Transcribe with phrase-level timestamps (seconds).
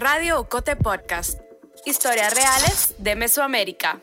[0.00, 1.40] Radio Ocote Podcast.
[1.84, 4.00] Historias reales de Mesoamérica.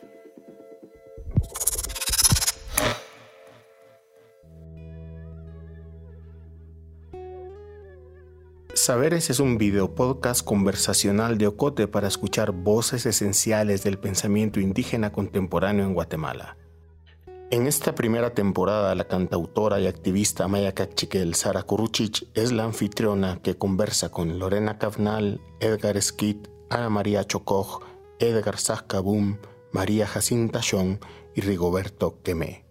[8.74, 15.14] Saberes es un video podcast conversacional de Ocote para escuchar voces esenciales del pensamiento indígena
[15.14, 16.58] contemporáneo en Guatemala.
[17.52, 23.40] En esta primera temporada, la cantautora y activista maya cachiquel Sara Kuruchich es la anfitriona
[23.44, 26.38] que conversa con Lorena Cavnal, Edgar Skid,
[26.72, 27.82] Ana María Chocoj,
[28.20, 29.38] Edgar Zascabum,
[29.72, 30.98] María Jacinta Chong
[31.36, 32.65] y Rigoberto Quemé.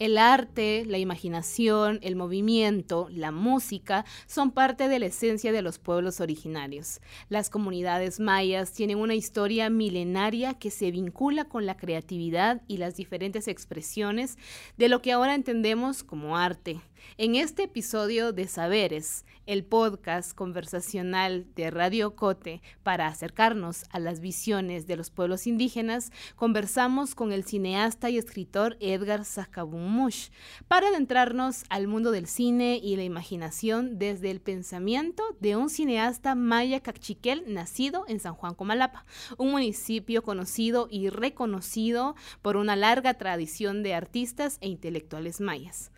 [0.00, 5.78] El arte, la imaginación, el movimiento, la música son parte de la esencia de los
[5.78, 7.02] pueblos originarios.
[7.28, 12.96] Las comunidades mayas tienen una historia milenaria que se vincula con la creatividad y las
[12.96, 14.38] diferentes expresiones
[14.78, 16.80] de lo que ahora entendemos como arte.
[17.16, 24.20] En este episodio de Saberes, el podcast conversacional de Radio Cote para acercarnos a las
[24.20, 29.22] visiones de los pueblos indígenas, conversamos con el cineasta y escritor Edgar
[29.66, 30.28] Mush
[30.68, 36.34] para adentrarnos al mundo del cine y la imaginación desde el pensamiento de un cineasta
[36.34, 39.04] maya cachiquel nacido en San Juan Comalapa,
[39.36, 45.90] un municipio conocido y reconocido por una larga tradición de artistas e intelectuales mayas.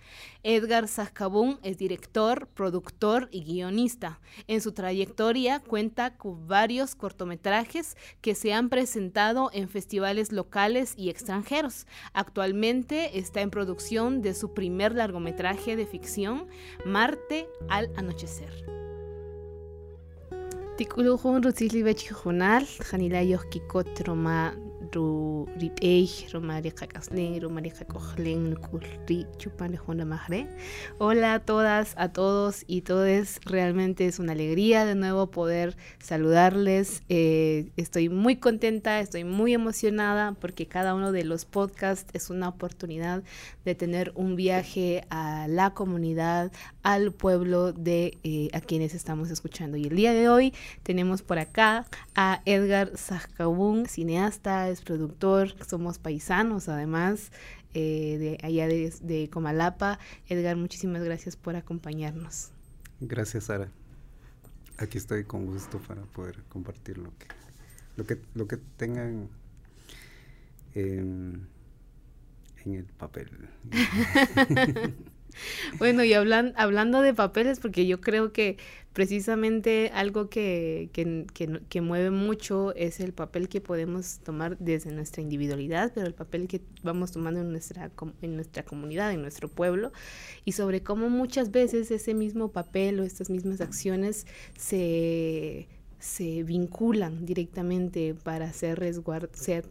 [0.42, 4.20] Edgar Zascabún es director, productor y guionista.
[4.48, 11.10] En su trayectoria cuenta con varios cortometrajes que se han presentado en festivales locales y
[11.10, 11.86] extranjeros.
[12.12, 16.48] Actualmente está en producción de su primer largometraje de ficción,
[16.84, 18.64] Marte al anochecer.
[24.92, 29.78] Ru rip'ey rumari qak'aslen rumari qak'ojlen nuk'ul ri chupan
[30.98, 33.40] hola a todas a todos y todes.
[33.44, 37.02] Realmente es una alegría de nuevo poder saludarles.
[37.08, 42.48] Eh, estoy muy contenta estoy muy emocionada porque cada uno de los podcasts es una
[42.48, 43.22] oportunidad
[43.64, 46.52] de tener un viaje a la comunidad
[46.82, 49.76] al pueblo de eh, a quienes estamos escuchando.
[49.76, 50.52] Y el día de hoy
[50.82, 57.32] tenemos por acá a Edgar Sajkabun cineasta productor, somos paisanos además,
[57.74, 59.98] eh, de allá de, Comalapa.
[60.28, 62.50] Edgar, muchísimas gracias por acompañarnos.
[63.00, 63.70] Gracias, Sara.
[64.78, 67.26] Aquí estoy con gusto para poder compartir lo que,
[67.96, 69.28] lo que, lo que tengan
[70.74, 71.48] en
[72.64, 73.28] el papel.
[75.78, 78.58] bueno, y hablan, hablando de papeles, porque yo creo que
[78.92, 85.92] precisamente algo que, que, mueve mucho es el papel que podemos tomar desde nuestra individualidad,
[85.94, 89.92] pero el papel que vamos tomando en nuestra, en nuestra comunidad, en nuestro pueblo,
[90.44, 94.26] y sobre cómo muchas veces ese mismo papel o estas mismas acciones
[94.58, 95.68] se,
[95.98, 99.64] se vinculan directamente para ser, resguard, ser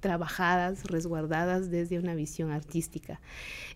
[0.00, 3.20] trabajadas, resguardadas desde una visión artística.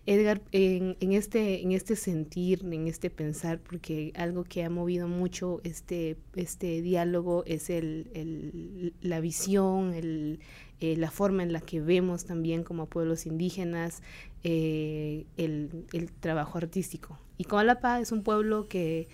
[0.05, 5.61] Edgar, en, este, en este sentir, en este pensar, porque algo que ha movido mucho
[5.63, 10.39] este, este diálogo es el, la visión, el,
[10.79, 14.01] eh, la forma en la que vemos también como pueblos indígenas
[14.43, 17.17] eh, el, el trabajo artístico.
[17.37, 19.07] Y Comalapa es un pueblo que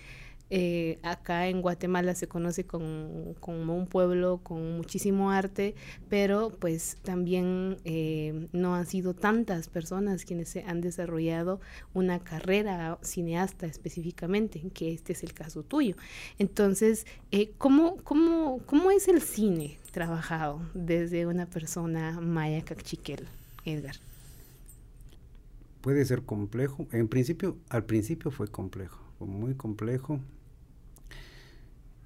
[0.52, 5.76] eh, acá en Guatemala se conoce como, un pueblo con muchísimo arte,
[6.08, 11.60] pero pues también eh, no han sido tantas personas quienes se han desarrollado
[11.94, 15.94] una carrera cineasta específicamente, que este es el caso tuyo.
[16.38, 23.28] Entonces, eh, ¿cómo, cómo, cómo es el cine trabajado desde una persona maya cachiquel,
[23.64, 23.94] Edgar?
[25.80, 26.88] Puede ser complejo.
[26.90, 30.20] En principio, al principio fue complejo, fue muy complejo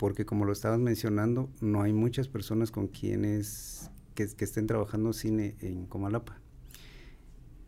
[0.04, 5.56] porque como lo estabas mencionando, no hay muchas personas con quienes que, estén trabajando cine
[5.62, 6.38] en Comalapa.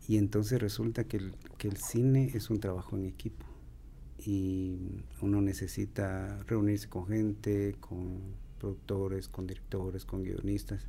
[0.07, 3.43] Y entonces resulta que el, que el cine es un trabajo en equipo
[4.19, 8.19] y uno necesita reunirse con gente, con
[8.59, 10.85] productores, con directores, con guionistas,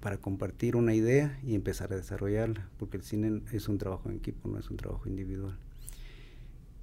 [0.00, 4.16] para compartir una idea y empezar a desarrollarla, porque el cine es un trabajo en
[4.16, 5.58] equipo, no es un trabajo individual.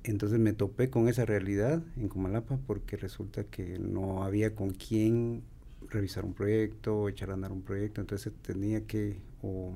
[0.04, 5.44] Entonces me topé con esa realidad en Comalapa porque resulta que no había con quién
[5.90, 9.74] revisar un proyecto o echar a andar un proyecto, entonces tenía que o,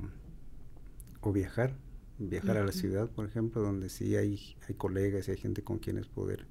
[1.33, 1.75] viajar,
[2.19, 5.77] viajar a la ciudad, por ejemplo, donde sí hay, hay colegas y hay gente con
[5.77, 6.45] quienes poder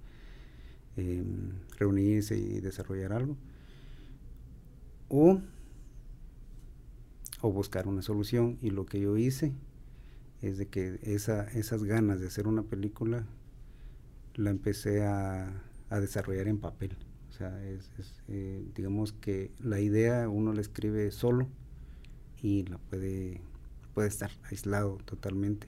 [0.99, 3.39] em, reunirse y desarrollar algo,
[5.09, 5.41] o,
[7.41, 8.59] o buscar una solución.
[8.61, 9.53] Y lo que yo hice
[10.43, 13.27] es de que esa, esas ganas de hacer una película
[14.37, 16.97] la empecé a, a desarrollar en papel.
[17.31, 17.91] O sea, es,
[18.29, 21.49] eh, digamos que la idea uno la escribe solo
[22.41, 23.43] y la puede,
[23.95, 25.67] puede estar aislado totalmente.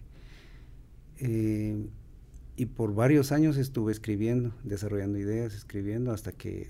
[1.18, 1.88] Eh,
[2.56, 6.68] y por varios años estuve escribiendo, desarrollando ideas, escribiendo, hasta que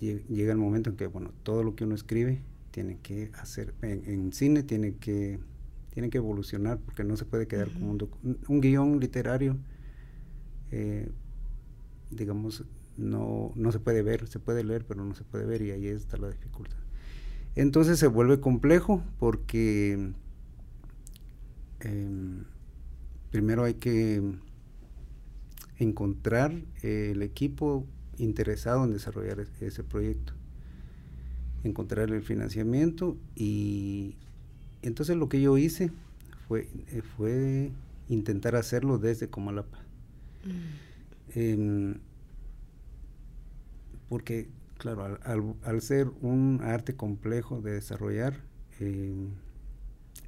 [0.00, 2.40] llega el momento en que, bueno, todo lo que uno escribe
[2.70, 5.40] tiene que hacer, en, cine tiene que,
[5.92, 8.08] tiene que evolucionar, porque no se puede quedar como un,
[8.46, 9.58] un guion literario,
[10.70, 11.10] eh,
[12.10, 12.64] digamos,
[12.96, 15.86] no, no se puede ver, se puede leer, pero no se puede ver, y ahí
[15.86, 16.76] está la dificultad.
[17.54, 20.12] Entonces se vuelve complejo porque
[21.80, 22.44] em,
[23.30, 24.22] primero hay que
[25.78, 26.52] encontrar
[26.82, 27.84] el equipo
[28.16, 30.32] interesado en desarrollar ese proyecto,
[31.64, 34.16] encontrar el financiamiento y
[34.82, 35.90] entonces lo que yo hice
[36.46, 36.68] fue,
[37.16, 37.72] fue
[38.08, 39.78] intentar hacerlo desde Comalapa.
[40.44, 40.87] Mm.
[41.34, 41.96] Em,
[44.08, 44.48] porque,
[44.78, 48.34] claro, al, ser un arte complejo de desarrollar,
[48.80, 49.28] em,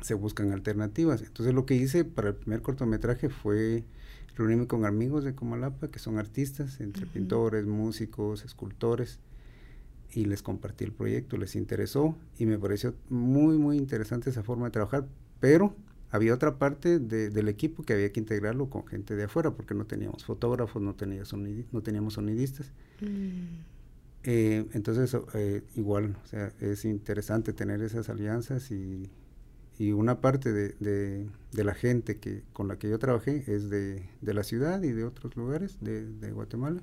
[0.03, 1.23] se buscan alternativas.
[1.23, 3.85] Entonces lo que hice para el primer cortometraje fue
[4.37, 9.19] reunirme con amigos de Comalapa, que son artistas, entre pintores, músicos, escultores,
[10.13, 14.67] y les compartí el proyecto, les interesó y me pareció muy, muy interesante esa forma
[14.67, 15.07] de trabajar,
[15.39, 15.75] pero
[16.11, 19.87] había otra parte del equipo que había que integrarlo con gente de afuera, porque no
[19.87, 21.23] teníamos fotógrafos, no, tenía
[21.73, 22.73] no teníamos sonidistas.
[23.01, 23.63] Mm.
[24.25, 29.09] Eh, entonces, eh, igual, o sea, es interesante tener esas alianzas y
[29.81, 34.07] y una parte de, de, la gente que con la que yo trabajé es de,
[34.21, 36.83] de la ciudad y de otros lugares de, Guatemala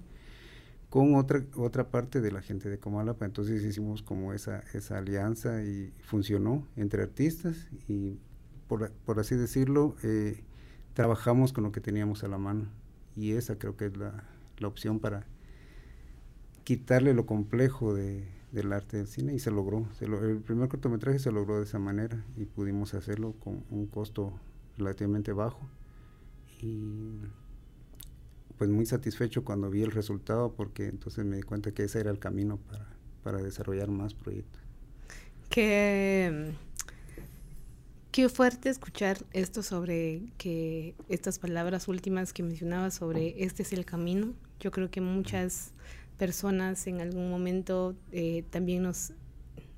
[0.90, 5.62] con otra otra parte de la gente de Comalapa entonces hicimos como esa esa alianza
[5.64, 8.18] y funcionó entre artistas y
[8.68, 10.44] por, por así decirlo eh,
[10.94, 12.68] trabajamos con lo que teníamos a la mano
[13.16, 14.24] y esa creo que es la,
[14.58, 15.26] la opción para
[16.64, 19.88] quitarle lo complejo de, del arte del cine y se logró.
[20.02, 24.34] el primer cortometraje se logró de esa manera y pudimos hacerlo con un costo
[24.78, 25.60] relativamente bajo
[26.62, 27.20] y
[28.58, 32.10] pues muy satisfecho cuando vi el resultado porque entonces me di cuenta que ese era
[32.10, 32.88] el camino para,
[33.24, 34.62] para desarrollar más proyectos.
[35.50, 36.54] Qué,
[38.18, 43.86] qué fuerte escuchar esto sobre que estas palabras últimas que mencionaba sobre este es el
[43.86, 44.34] camino.
[44.60, 45.72] Yo creo que muchas
[46.18, 49.14] personas en algún momento eh, también nos,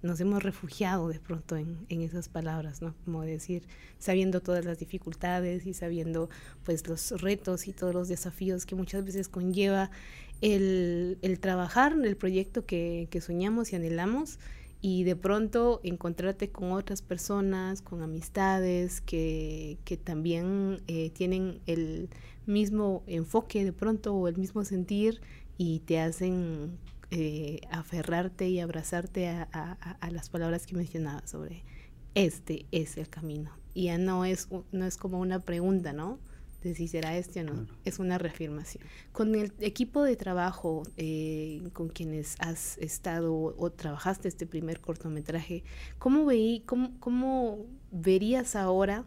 [0.02, 2.96] nos hemos refugiado de pronto en, en, esas palabras, ¿no?
[3.04, 6.30] Como decir, sabiendo todas las dificultades y sabiendo
[6.64, 9.92] pues los retos y todos los desafíos que muchas veces conlleva
[10.40, 14.40] el, el trabajar en el proyecto que, que soñamos y anhelamos
[14.82, 22.10] y de pronto encontrarte con otras personas, con amistades que, que también eh, tienen el
[22.46, 25.22] mismo enfoque de pronto o el mismo sentir
[25.58, 26.78] y te hacen
[27.12, 29.78] eh, aferrarte y abrazarte a,
[30.12, 31.64] las palabras que mencionaba sobre
[32.16, 33.52] este es el camino.
[33.74, 36.20] Y ya no es, no es como una pregunta, ¿no?
[36.64, 37.68] De si será este o no.
[37.86, 38.84] Es una reafirmación.
[39.12, 45.64] Con el equipo de trabajo eh, con quienes has estado o trabajaste este primer cortometraje,
[45.98, 49.06] ¿cómo, veí, cómo, cómo verías ahora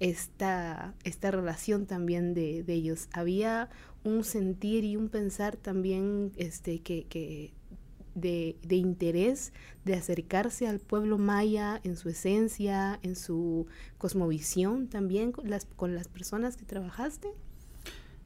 [0.00, 3.08] esta, esta relación también de, de ellos?
[3.12, 3.68] ¿Había
[4.06, 7.52] un sentir y un pensar también este, que,
[8.16, 9.52] de, interés
[9.84, 13.66] de acercarse al pueblo maya en su esencia, en su
[13.98, 17.28] cosmovisión también con las, con las personas que trabajaste?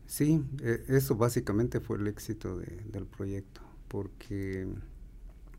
[0.06, 4.66] Sí, e, eso básicamente fue el éxito del proyecto, porque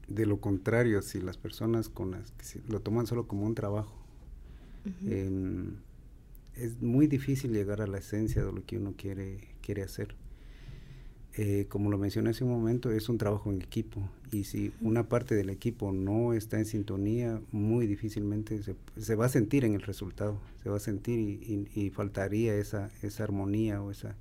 [0.07, 3.95] de lo contrario, si las personas con las que lo toman solo como un trabajo,
[5.05, 5.75] em,
[6.55, 10.15] es muy difícil llegar a la esencia de lo que uno quiere quiere hacer.
[11.37, 15.07] Eh, como lo mencioné hace un momento, es un trabajo en equipo y si una
[15.07, 19.73] parte del equipo no está en sintonía, muy difícilmente se, se va a sentir en
[19.73, 24.15] el resultado, se va a sentir y, faltaría esa, esa armonía o esa,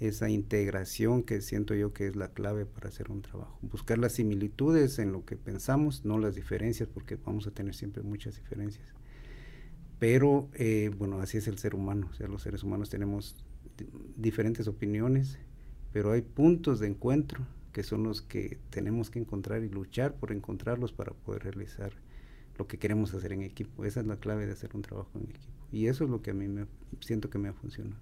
[0.00, 3.58] esa integración que siento yo que es la clave para hacer un trabajo.
[3.60, 8.02] Buscar las similitudes en lo que pensamos, no las diferencias, porque vamos a tener siempre
[8.02, 8.86] muchas diferencias.
[9.98, 13.36] Pero, eh, bueno, así es el ser humano, o sea, los seres humanos tenemos
[14.16, 15.38] diferentes opiniones,
[15.94, 20.32] pero hay puntos de encuentro que son los que tenemos que encontrar y luchar por
[20.32, 21.92] encontrarlos para poder realizar
[22.58, 23.84] lo que queremos hacer en equipo.
[23.84, 25.52] Esa es la clave de hacer un trabajo en equipo.
[25.70, 26.66] Y eso es lo que a mí me
[26.98, 27.96] siento que me ha funcionado.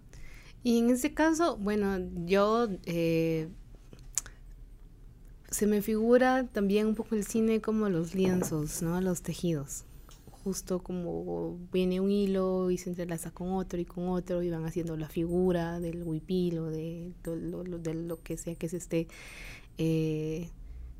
[0.63, 3.51] Y en este caso, bueno, yo eh,
[5.51, 8.99] se me figura también un poco el cine como los lienzos, ¿no?
[9.03, 9.85] Los tejidos
[10.45, 14.65] justo como viene un hilo y se entrelaza con otro y con otro y van
[14.65, 19.09] haciendo la figura del huipil o de, de, lo, que sea que se esté
[19.79, 20.49] eh,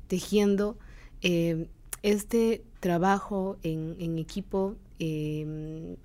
[0.07, 0.77] tejiendo.
[1.21, 1.67] Eh,
[2.03, 5.95] este trabajo en, equipo, em,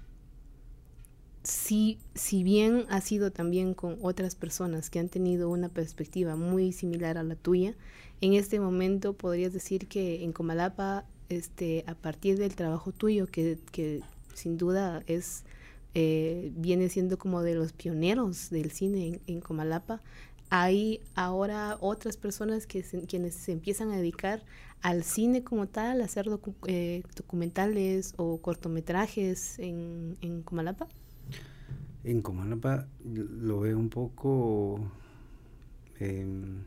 [1.43, 6.73] si, si bien ha sido también con otras personas que han tenido una perspectiva muy
[6.73, 7.75] similar a la tuya,
[8.21, 13.59] en este momento podrías decir que en Comalapa, este, a partir del trabajo tuyo, que,
[13.73, 14.03] que
[14.35, 15.45] sin duda es
[15.95, 20.01] eh, viene siendo como de los pioneros del cine en, Comalapa,
[20.51, 24.45] hay ahora otras personas que quienes se empiezan a dedicar
[24.81, 26.29] al cine como tal, a hacer
[26.67, 30.87] eh, documentales o cortometrajes en, en Comalapa?
[32.05, 34.81] En Comalapa lo veo un poco...
[36.01, 36.65] Em,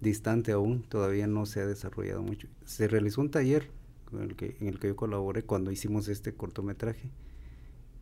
[0.00, 2.48] distante aún, todavía no se ha desarrollado mucho.
[2.64, 3.70] Se realizó un taller
[4.12, 7.10] en el que, en el que yo colaboré cuando hicimos este cortometraje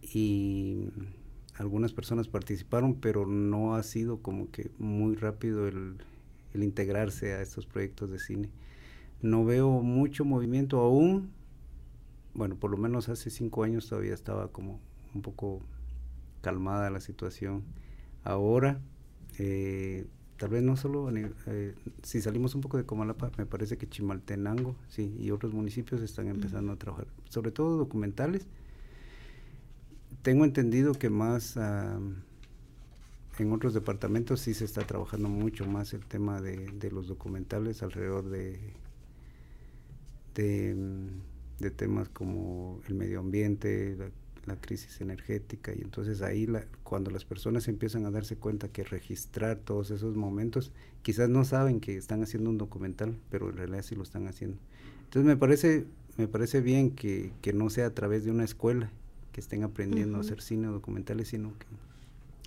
[0.03, 0.89] y
[1.57, 5.97] algunas personas participaron, pero no ha sido como que muy rápido el,
[6.55, 8.51] el integrarse a estos proyectos de cine.
[9.21, 11.31] No veo mucho movimiento aún,
[12.35, 14.81] bueno, por lo menos hace cinco años todavía estaba como
[15.15, 15.61] un poco
[16.41, 17.63] calmada la situación.
[18.25, 18.81] Ahora
[19.39, 20.07] eh,
[20.43, 24.75] tal vez no solo, eh, si salimos un poco de Comalapa, me parece que Chimaltenango,
[24.89, 28.49] sí, y otros municipios están empezando a trabajar, sobre todo documentales.
[30.23, 36.41] Tengo entendido que más en otros departamentos sí se está trabajando mucho más el tema
[36.41, 38.59] de, los documentales alrededor de,
[40.35, 44.11] de, temas como el medio ambiente, la
[44.61, 49.59] crisis energética y entonces ahí la, cuando las personas empiezan a darse cuenta que registrar
[49.59, 50.73] todos esos momentos,
[51.03, 54.59] quizás no saben que están haciendo un documental, pero en realidad sí lo están haciendo.
[55.05, 58.91] Entonces me parece, me parece bien que, que no sea a través de una escuela
[59.33, 61.67] que estén aprendiendo a hacer cine o documentales, sino que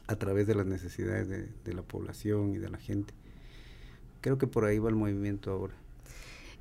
[0.07, 3.13] a través de las necesidades de, de la población y de la gente.
[4.21, 5.73] Creo que por ahí va el movimiento ahora.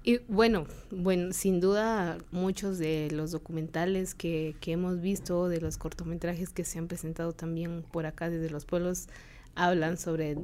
[0.06, 5.78] Y bueno, bueno, sin duda muchos de los documentales que, que hemos visto, de los
[5.78, 9.08] cortometrajes que se han presentado también por acá desde los pueblos,
[9.54, 10.36] hablan sobre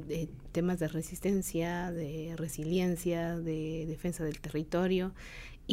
[0.51, 5.13] temas de resistencia, de resiliencia, de defensa del territorio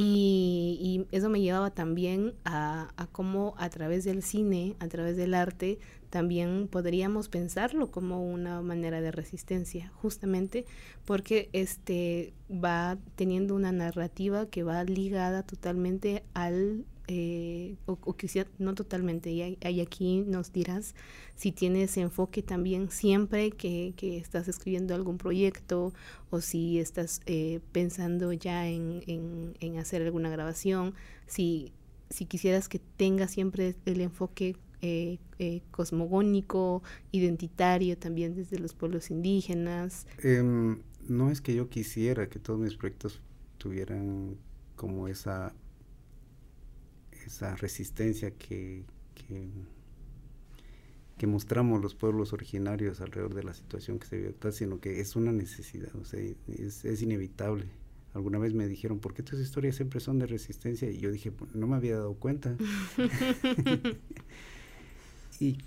[0.00, 5.35] y, eso me llevaba también a, a, cómo a través del cine, a través del
[5.35, 5.78] arte,
[6.11, 10.64] también podríamos pensarlo como una manera de resistencia, justamente
[11.05, 18.16] porque este va teniendo una narrativa que va ligada totalmente al eh, o, o,
[18.58, 20.94] no totalmente, y, aquí nos dirás
[21.36, 25.94] si tienes enfoque también siempre que, que estás escribiendo algún proyecto
[26.28, 30.94] o si estás eh, pensando ya en, en, hacer alguna grabación,
[31.26, 31.72] si,
[32.10, 35.18] si quisieras que tenga siempre el enfoque eh,
[35.70, 40.06] cosmogónico, identitario también desde los pueblos indígenas.
[40.22, 43.22] Em, no es que yo quisiera que todos mis proyectos
[43.56, 44.36] tuvieran
[44.76, 45.54] como esa
[47.28, 48.85] esa resistencia que,
[51.16, 55.14] que, mostramos los pueblos originarios alrededor de la situación que se vive sino que es
[55.14, 57.66] una necesidad, o sea, es, inevitable.
[58.14, 60.90] Alguna vez me dijeron, ¿por qué tus historias siempre son de resistencia?
[60.90, 62.56] Y yo dije, pues, no me había dado cuenta.
[65.40, 65.58] y,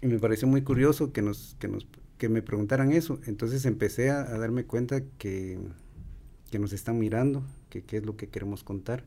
[0.00, 1.86] me pareció muy curioso que, nos, que, nos,
[2.16, 3.20] que me preguntaran eso.
[3.26, 5.58] Entonces empecé a, darme cuenta que,
[6.50, 9.04] que, nos están mirando, que qué es lo que queremos contar.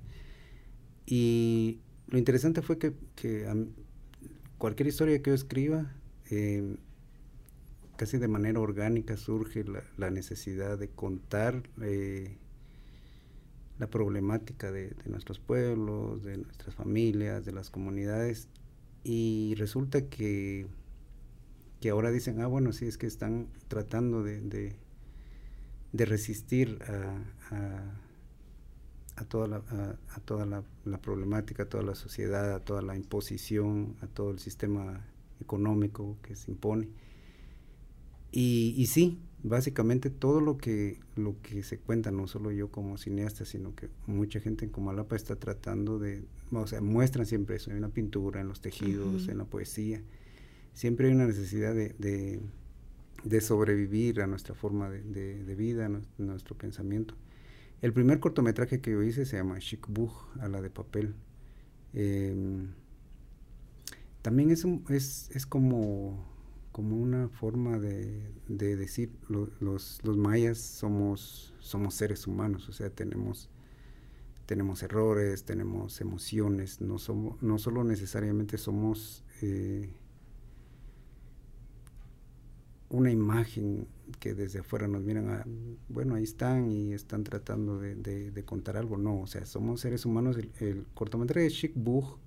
[1.05, 2.93] Y lo interesante fue que,
[4.57, 5.91] cualquier historia que yo escriba,
[6.29, 6.77] em,
[7.95, 9.63] casi de manera orgánica surge
[9.97, 12.37] la, necesidad de contar eh,
[13.79, 18.47] la problemática de, nuestros pueblos, de nuestras familias, de las comunidades,
[19.03, 20.67] y resulta que,
[21.81, 24.41] que ahora dicen, ah, bueno, sí, es que están tratando de,
[25.91, 26.79] de, resistir
[27.51, 28.02] a
[29.25, 30.63] toda, la, a, toda la,
[30.99, 35.05] problemática, a toda la sociedad, a toda la imposición, a todo el sistema
[35.39, 36.89] económico que se impone.
[38.31, 42.97] Y, y sí, básicamente todo lo que, lo que se cuenta, no solo yo como
[42.97, 47.71] cineasta, sino que mucha gente en Comalapa está tratando de, o sea, muestran siempre eso,
[47.71, 50.01] en la pintura, en los tejidos, en la poesía.
[50.73, 51.93] Siempre hay una necesidad de,
[53.23, 57.15] de, sobrevivir a nuestra forma de, de vida, a nuestro pensamiento.
[57.83, 61.15] El primer cortometraje que yo hice se llama Shikbuch, a la de papel.
[61.91, 62.69] Em,
[64.21, 66.25] también es, es, es, como,
[66.71, 69.49] como una forma de, decir, los,
[70.01, 73.49] los, mayas somos, somos seres humanos, o sea, tenemos,
[74.45, 79.91] tenemos errores, tenemos emociones, no, somos, no solo necesariamente somos eh,
[82.93, 83.87] una imagen
[84.19, 85.43] que desde afuera nos miran a,
[85.89, 90.37] bueno, ahí están y están tratando de, contar algo, no, o sea, somos seres humanos,
[90.59, 92.19] el, cortometraje de Chic Bug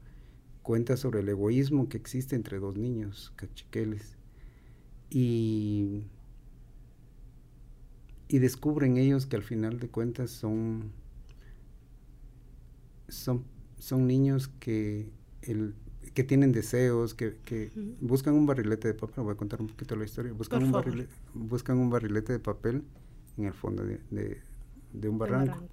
[0.62, 4.16] cuenta sobre el egoísmo que existe entre dos niños cachiqueles
[5.08, 6.02] y,
[8.26, 10.90] y descubren ellos que al final de cuentas son
[13.08, 13.44] son,
[13.78, 15.08] son niños que,
[15.42, 15.76] el,
[16.16, 17.70] que tienen deseos, que, que
[18.00, 21.12] buscan un barrilete de papel, voy a contar un poquito la historia, buscan, un, barrilete,
[21.35, 22.85] buscan un barrilete de papel
[23.37, 24.00] en el fondo de,
[24.94, 25.68] de, un barranco.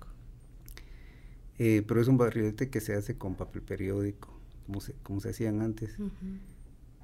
[1.57, 5.29] Eh, pero es un barrilete que se hace con papel periódico, como se, como se
[5.29, 5.95] hacían antes.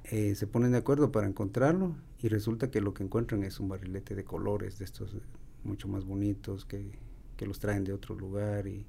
[0.04, 3.70] Eh, se ponen de acuerdo para encontrarlo y resulta que lo que encuentran es un
[3.70, 5.16] barrilete de colores, de estos
[5.64, 6.98] mucho más bonitos, que,
[7.38, 8.84] que los traen de otro lugar y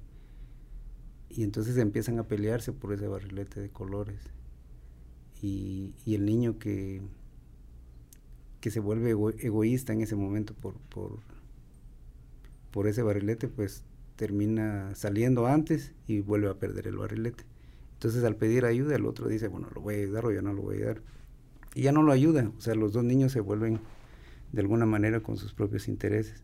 [1.34, 4.20] y entonces empiezan a pelearse por ese barrilete de colores.
[5.42, 7.02] Y, el niño que,
[8.60, 11.18] que se vuelve egoísta en ese momento por, por,
[12.70, 13.84] por ese barrilete, pues
[14.16, 17.44] termina saliendo antes y vuelve a perder el barrilete.
[17.94, 20.52] Entonces al pedir ayuda el otro dice, bueno, lo voy a ayudar o ya no
[20.52, 21.02] lo voy a ayudar.
[21.74, 23.80] Y ya no lo ayuda, o sea, los dos niños se vuelven
[24.52, 26.42] de alguna manera con sus propios intereses.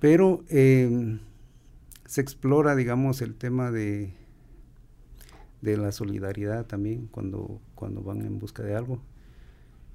[0.00, 1.18] Pero eh,
[2.06, 4.14] se explora, digamos, el tema de,
[5.62, 9.00] de la solidaridad también cuando, cuando van en busca de algo.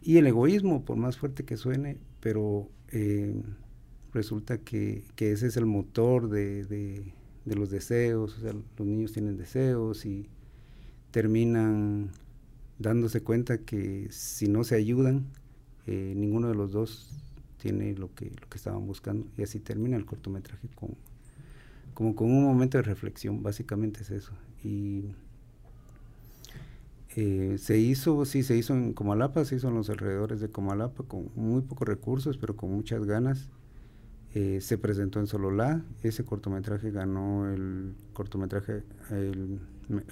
[0.02, 3.36] Y el egoísmo, por más fuerte que suene, pero eh,
[4.14, 7.14] resulta que, ese es el motor de,
[7.46, 10.30] los deseos, o sea, los niños tienen deseos y
[11.12, 12.12] terminan
[12.80, 15.26] dándose cuenta que si no se ayudan,
[15.86, 17.10] eh, ninguno de los dos
[17.58, 19.28] tiene lo que, lo que estaban buscando.
[19.38, 20.96] Y así termina el cortometraje con,
[21.94, 24.32] como con un momento de reflexión, básicamente es eso.
[24.64, 25.12] Y
[27.20, 31.04] eh, se hizo, sí, se hizo en Comalapa, se hizo en los alrededores de Comalapa
[31.04, 33.50] con muy pocos recursos, pero con muchas ganas.
[34.36, 39.60] Eh, se presentó en Sololá, ese cortometraje ganó el cortometraje, el,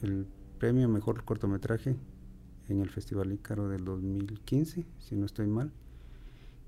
[0.01, 0.25] el
[0.57, 1.95] premio mejor cortometraje
[2.69, 5.71] en el Festival Ícaro del 2015, si no estoy mal.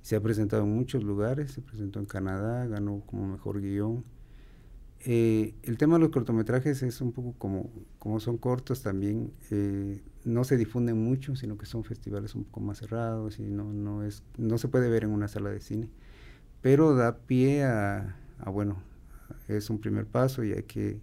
[0.03, 4.03] Se ha presentado en muchos lugares, se presentó en Canadá, ganó como mejor guion
[5.01, 10.01] eh, el tema de los cortometrajes es un poco como, como son cortos también, eh,
[10.25, 14.03] no se difunden mucho, sino que son festivales un poco más cerrados y no, no,
[14.03, 15.89] es, no se puede ver en una sala de cine,
[16.61, 18.15] pero da pie a,
[18.47, 18.81] bueno,
[19.47, 20.99] es un primer paso y hay que,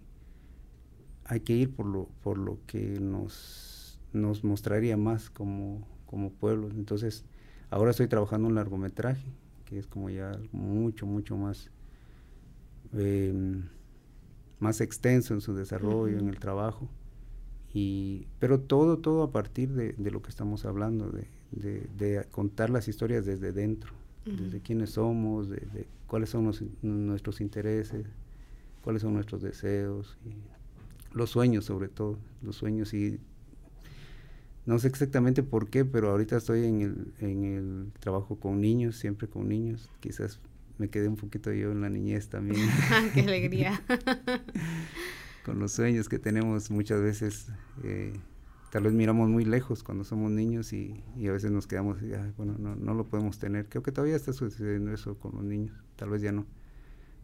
[1.23, 6.69] hay que ir por lo, por lo que nos, nos mostraría más como, como pueblo.
[6.69, 7.25] Entonces,
[7.69, 9.25] ahora estoy trabajando un largometraje,
[9.65, 11.71] que es como ya mucho, mucho más...
[12.93, 13.63] Eh,
[14.65, 16.89] más extenso en su desarrollo, en el trabajo.
[17.71, 21.11] Y, pero todo, todo a partir de, lo que estamos hablando,
[21.51, 23.93] de, contar las historias desde dentro,
[24.25, 26.51] desde quiénes somos, de, cuáles son
[26.81, 28.05] nuestros intereses,
[28.83, 30.33] cuáles son nuestros deseos, y
[31.15, 32.91] los sueños sobre todo, los sueños.
[32.93, 33.19] Y
[34.65, 38.95] no sé exactamente por qué, pero ahorita estoy en el, en el trabajo con niños,
[38.95, 40.39] siempre con niños, quizás
[40.77, 42.69] me quedé un poquito yo en la niñez también.
[43.13, 43.81] ¡Qué alegría!
[45.45, 47.47] Con los sueños que tenemos muchas veces,
[47.83, 48.13] eh,
[48.71, 51.99] tal vez miramos muy lejos cuando somos niños y, a veces nos quedamos,
[52.35, 53.69] bueno, no, no, lo podemos tener.
[53.69, 56.47] Creo que todavía está sucediendo eso con los niños, tal vez ya no.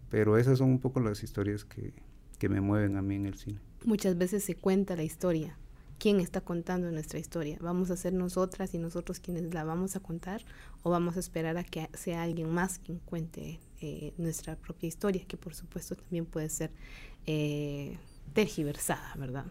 [0.09, 1.93] Pero esas son un poco las historias que,
[2.37, 3.59] que me mueven a mí en el cine.
[3.85, 5.57] Muchas veces se cuenta la historia,
[6.01, 7.59] quién está contando nuestra historia.
[7.61, 10.43] ¿Vamos a ser nosotras y nosotros quienes la vamos a contar
[10.81, 15.23] o vamos a esperar a que sea alguien más quien cuente eh, nuestra propia historia,
[15.27, 16.71] que por supuesto también puede ser
[17.27, 17.99] eh,
[18.33, 19.45] tergiversada, ¿verdad?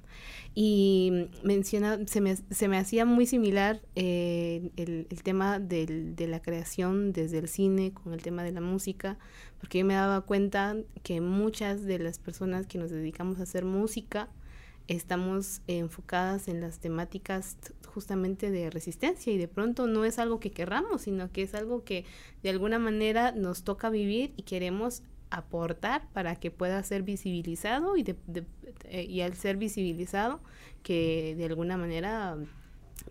[0.53, 6.27] Y menciona, se me, se me hacía muy similar eh, el, el, tema del, de
[6.27, 9.19] la creación desde el cine con el tema de la música,
[9.61, 13.65] porque yo me daba cuenta que muchas de las personas que nos dedicamos a hacer
[13.65, 14.29] música,
[14.89, 20.51] estamos enfocadas en las temáticas justamente de resistencia y de pronto no es algo que
[20.51, 22.05] querramos, sino que es algo que
[22.43, 28.05] de alguna manera nos toca vivir y queremos aportar para que pueda ser visibilizado y,
[28.85, 30.41] eh, y al ser visibilizado
[30.83, 32.37] que de alguna manera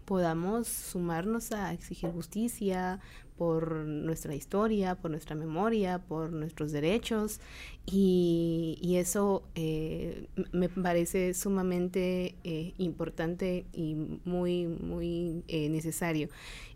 [0.06, 3.00] podamos sumarnos a exigir justicia,
[3.40, 7.40] por nuestra historia, por nuestra memoria, por nuestros derechos
[7.86, 16.28] y, eso eh, me parece sumamente eh, importante y muy, muy eh, necesario.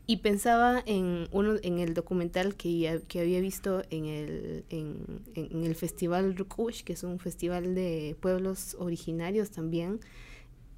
[0.08, 4.96] Y pensaba en uno en el documental que, que había visto en el, en,
[5.36, 10.00] en el Festival Rukush, que es un festival de pueblos originarios también,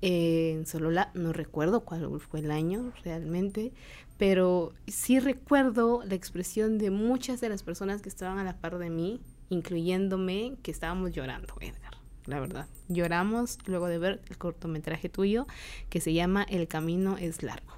[0.01, 3.71] en Solola, no recuerdo cuál fue el año realmente,
[4.17, 8.77] pero sí recuerdo la expresión de muchas de las personas que estaban a la par
[8.77, 12.67] de mí, incluyéndome, que estábamos llorando, Edgar, la verdad.
[12.87, 15.47] Lloramos luego de ver el cortometraje tuyo
[15.89, 17.73] que se llama El camino es largo.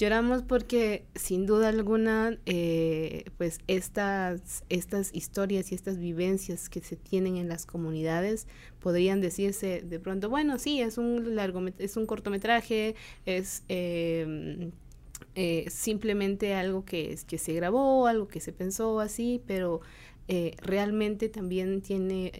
[0.00, 6.96] Lloramos porque sin duda alguna, eh, pues estas, estas historias y estas vivencias que se
[6.96, 8.46] tienen en las comunidades
[8.78, 12.94] podrían decirse de pronto, bueno, sí, es un largo, es un cortometraje,
[13.26, 14.70] es em,
[15.34, 19.80] eh, simplemente algo que, que se grabó, algo que se pensó así, pero
[20.28, 22.32] eh, realmente también tiene,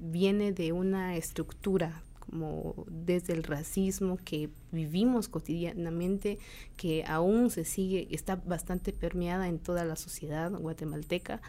[0.00, 6.38] viene de una estructura como desde el racismo que vivimos cotidianamente,
[6.76, 11.40] que aún se sigue, está bastante permeada en toda la sociedad guatemalteca.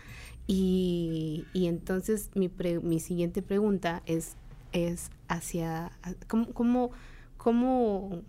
[0.47, 2.49] Y, y entonces mi,
[2.82, 4.36] mi siguiente pregunta es,
[4.71, 5.91] es hacia,
[6.28, 6.91] ¿cómo, cómo,
[7.38, 8.21] cómo,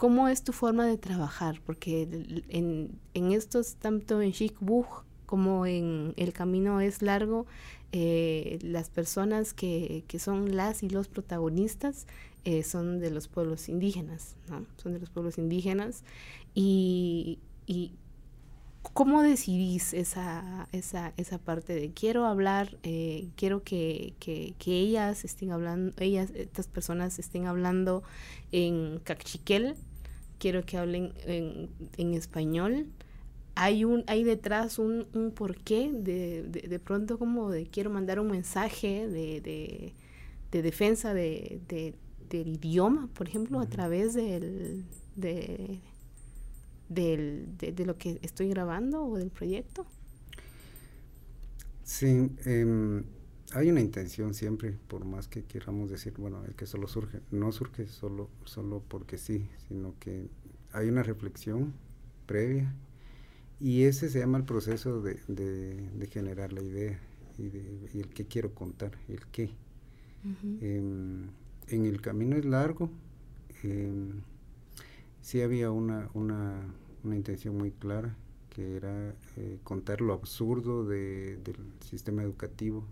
[0.00, 1.60] cómo es tu forma de trabajar?
[1.66, 2.08] Porque
[2.48, 4.56] en, estos, tanto en Chic
[5.26, 7.44] como en El Camino es Largo,
[7.92, 12.06] eh, las personas que, que, son las y los protagonistas
[12.46, 14.64] eh, son de los pueblos indígenas, ¿no?
[14.78, 16.02] Son de los pueblos indígenas.
[16.54, 17.92] Y, y
[18.94, 25.26] ¿cómo decidís esa, esa, esa parte de quiero hablar, eh, quiero que, que, que, ellas
[25.26, 28.02] estén hablando, ellas, estas personas estén hablando
[28.50, 29.76] en cachiquel,
[30.40, 32.88] quiero que hablen en, en español?
[33.54, 38.30] hay un hay detrás un, un porqué de, de, pronto como de quiero mandar un
[38.30, 39.92] mensaje de,
[40.50, 41.60] de, defensa de,
[42.30, 44.84] del idioma, por ejemplo, a través del,
[45.16, 45.80] de,
[46.88, 49.84] del, de, lo que estoy grabando o del proyecto.
[51.82, 53.04] Sí, em,
[53.52, 57.52] hay una intención siempre, por más que queramos decir, bueno, el que solo surge, no
[57.52, 60.28] surge solo, solo porque sí, sino que
[60.72, 61.72] hay una reflexión
[62.26, 62.72] previa
[63.60, 66.98] y ese se llama el proceso de, de, generar la idea
[67.38, 69.50] y, de, y, el que quiero contar, el qué.
[70.60, 71.28] Em,
[71.68, 72.90] en el camino es largo.
[73.62, 74.12] Eh,
[75.20, 76.72] sí había una, una,
[77.04, 78.16] una, intención muy clara
[78.60, 82.84] que era eh, contar lo absurdo de, del sistema educativo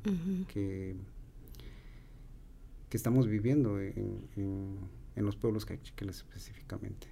[0.50, 0.96] que,
[2.88, 7.08] que estamos viviendo en, en, los pueblos cachiqueles específicamente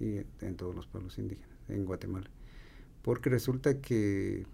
[0.00, 2.28] y en todos los pueblos indígenas en Guatemala
[3.02, 4.44] porque resulta que,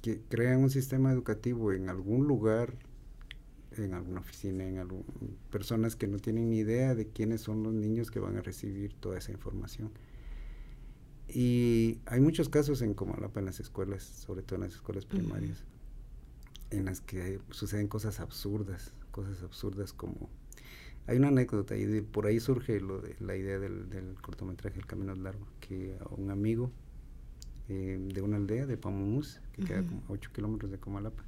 [0.00, 2.72] que crean un sistema educativo en algún lugar,
[3.76, 5.04] en alguna oficina, en algún,
[5.50, 8.94] personas que no tienen ni idea de quiénes son los niños que van a recibir
[8.94, 9.90] toda esa información.
[11.32, 15.64] Y hay muchos casos en Comalapa en las escuelas, sobre todo en las escuelas primarias,
[16.70, 20.28] en las que suceden cosas absurdas, cosas absurdas como...
[21.06, 24.86] Hay una anécdota y por ahí surge lo de, la idea del, del cortometraje El
[24.86, 26.70] Camino Largo, que a un amigo
[27.72, 31.22] eh, de una aldea de Pamumús, que queda como 8 kilómetros de Comalapa.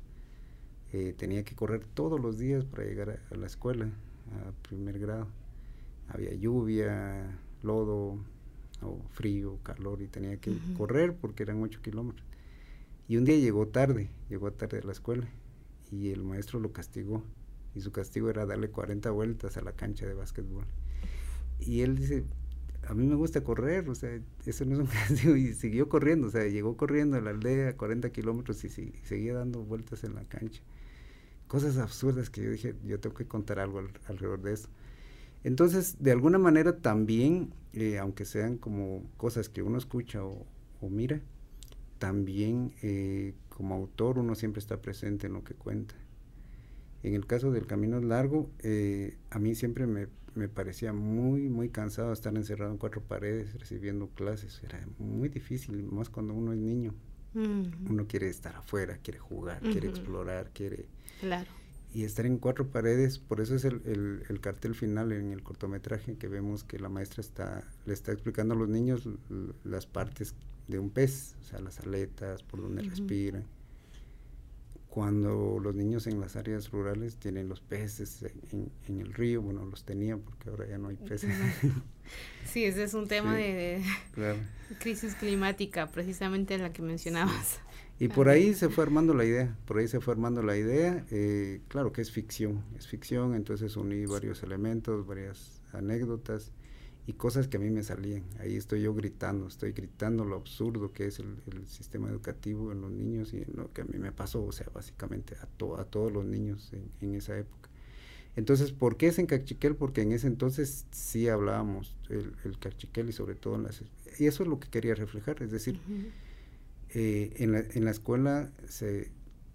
[0.93, 5.29] Eh, tenía que correr todos los días para llegar a, la escuela, a primer grado.
[6.09, 8.19] Había lluvia, lodo,
[8.83, 12.27] o frío, calor, y tenía que correr porque eran 8 kilómetros.
[13.09, 15.29] Y un día llegó tarde, llegó tarde a la escuela,
[15.91, 17.23] y el maestro lo castigó.
[17.75, 20.67] Y su castigo era darle 40 vueltas a la cancha de básquetbol.
[21.59, 22.25] Y él dice,
[22.87, 26.29] a mí me gusta correr, o sea, eso no es un castigo, y siguió corriendo,
[26.29, 30.25] o sea, llegó corriendo a la aldea 40 kilómetros y, seguía dando vueltas en la
[30.25, 30.63] cancha.
[31.47, 34.69] Cosas absurdas que yo dije, yo tengo que contar algo alrededor de eso.
[35.45, 40.47] Entonces, de alguna manera también, eh, aunque sean como cosas que uno escucha o,
[40.89, 41.21] mira,
[41.99, 45.95] también eh, como autor uno siempre está presente en lo que cuenta.
[47.03, 51.69] En el caso del Camino Largo, eh, a mí siempre me me parecía muy, muy
[51.69, 54.63] cansado estar encerrado en cuatro paredes recibiendo clases.
[54.63, 56.95] Era muy difícil, más cuando uno es niño.
[57.35, 60.87] Uno quiere estar afuera, quiere jugar, quiere explorar, quiere...
[61.21, 61.49] Claro.
[61.95, 66.17] Y estar en cuatro paredes, por eso es el, el, cartel final en el cortometraje
[66.17, 69.07] que vemos que la maestra está, le está explicando a los niños
[69.63, 70.35] las partes
[70.69, 73.45] de un pez, o sea, las aletas, por donde respiran.
[74.89, 79.85] Cuando los niños en las áreas rurales tienen los peces en, el río, bueno, los
[79.85, 81.35] tenían porque ahora ya no hay peces.
[82.45, 83.81] Sí, ese es un tema de,
[84.81, 87.61] crisis climática, precisamente la que mencionabas.
[88.03, 91.07] Y por ahí se fue armando la idea, por ahí se fue armando la idea,
[91.13, 96.51] eh, claro que es ficción, es ficción, entonces uní varios elementos, varias anécdotas
[97.07, 98.25] y cosas que a mí me salían.
[98.41, 101.37] Ahí estoy yo gritando, estoy gritando lo absurdo que es el,
[101.69, 105.37] sistema educativo en los niños y lo que a mí me pasó, o sea, básicamente
[105.37, 107.71] a, a todos los niños en, esa época.
[108.35, 109.77] Entonces, ¿por qué es en Cachiquel?
[109.77, 113.81] Porque en ese entonces sí hablábamos el, el Cachiquel y sobre todo en las...
[114.19, 115.79] Y eso es lo que quería reflejar, es decir,
[116.95, 119.11] eh, en, la, en, la, escuela se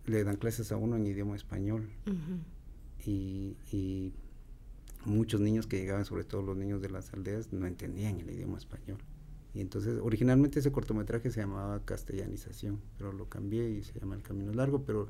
[0.05, 1.89] le dan clases a uno en idioma español
[3.05, 4.13] y, y
[5.05, 8.57] muchos niños que llegaban, sobre todo los niños de las aldeas, no entendían el idioma
[8.57, 8.97] español.
[9.53, 14.21] Y entonces, originalmente ese cortometraje se llamaba Castellanización, pero lo cambié y se llama El
[14.21, 15.09] Camino Largo, pero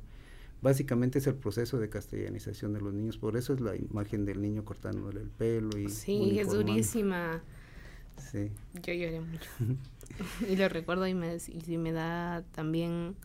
[0.62, 3.18] básicamente es el proceso de castellanización de los niños.
[3.18, 5.90] Por eso es la imagen del niño cortándole el pelo y.
[5.90, 7.42] Sí, es durísima.
[8.32, 8.52] Sí.
[8.82, 9.50] Yo lloré mucho.
[10.50, 13.16] y lo recuerdo y me, y me da también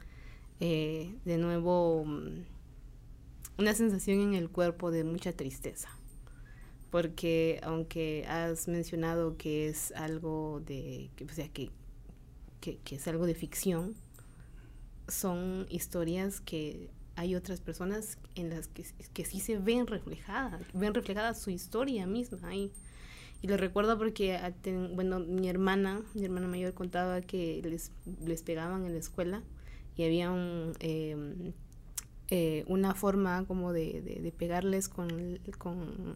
[0.60, 2.44] eh, de nuevo mm,
[3.58, 5.88] una sensación en el cuerpo de mucha tristeza
[6.92, 11.70] porque aunque has mencionado que es algo de, que, o sea, que,
[12.60, 13.94] que, es algo de ficción,
[15.08, 20.92] son historias que hay otras personas en las que, que sí se ven reflejadas, ven
[20.92, 22.70] reflejada su historia misma ahí.
[23.42, 24.52] Y lo recuerdo porque, ah,
[24.94, 27.92] bueno, mi hermana, mi hermana mayor contaba que les,
[28.24, 29.42] les pegaban en la escuela
[29.96, 31.52] y había un, em,
[32.28, 36.14] eh, una forma como de, de, de pegarles con, con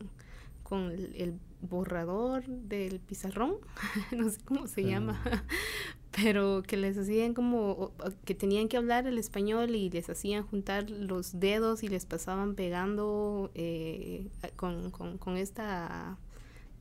[0.69, 3.57] con el, borrador del pizarrón,
[4.13, 5.21] no sé cómo se llama,
[6.13, 7.93] pero que les hacían como
[8.25, 12.55] que tenían que hablar el español y les hacían juntar los dedos y les pasaban
[12.55, 16.19] pegando eh, con, con, con, esta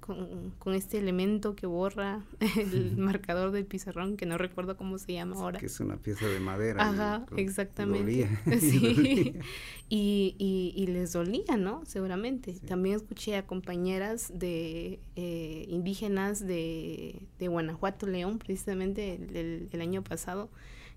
[0.05, 2.23] con, este elemento que borra
[2.57, 5.59] el marcador del pizarrón, que no recuerdo cómo se llama ahora.
[5.59, 6.87] Que es una pieza de madera.
[6.87, 8.29] Ajá, exactamente.
[8.59, 9.35] sí.
[9.89, 11.83] y, y, les dolía, ¿no?
[11.85, 12.53] Seguramente.
[12.67, 20.03] También escuché a compañeras de eh, indígenas de, de, Guanajuato, León, precisamente el, el año
[20.03, 20.49] pasado,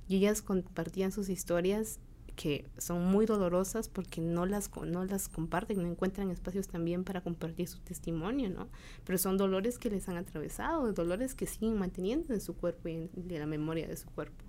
[0.08, 1.98] y ellas compartían sus historias
[2.38, 7.20] que son muy dolorosas porque no las, no las comparten, no encuentran espacios también para
[7.20, 8.68] compartir su testimonio, ¿no?
[9.04, 12.92] Pero son dolores que les han atravesado, dolores que siguen manteniendo en su cuerpo y
[12.92, 14.44] en, la memoria de su cuerpo.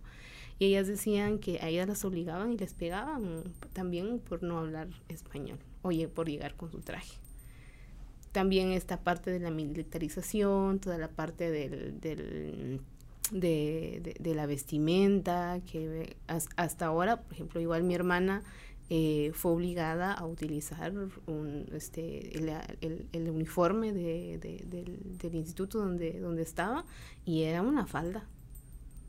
[0.59, 3.41] Y ellas decían que a ellas las obligaban y les pegaban
[3.73, 7.17] también por no hablar español, oye, por llegar con su traje.
[8.31, 12.81] También esta parte de la militarización, toda la parte del, del
[13.31, 18.43] de, de, la vestimenta, que hasta ahora, por ejemplo, igual mi hermana
[18.89, 20.93] eh, fue obligada a utilizar
[21.27, 26.85] un, este, el, el, uniforme de, del, del, instituto donde, donde estaba
[27.23, 28.27] y era una falda.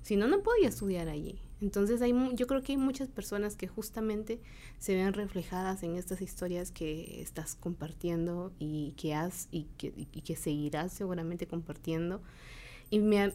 [0.02, 1.40] Si no, no podía estudiar allí.
[1.62, 4.40] Entonces hay, yo creo que hay muchas personas que justamente
[4.78, 10.20] se ven reflejadas en estas historias que estás compartiendo y que has y que, y
[10.22, 12.22] que seguirás seguramente compartiendo
[12.90, 13.32] y me,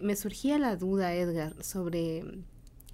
[0.00, 2.24] me, surgía la duda, Edgar, sobre,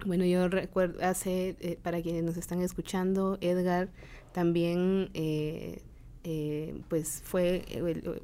[0.05, 3.89] bueno, yo recuerdo, hace, eh, para quienes nos están escuchando, Edgar
[4.33, 5.81] también, eh,
[6.23, 7.65] eh, pues fue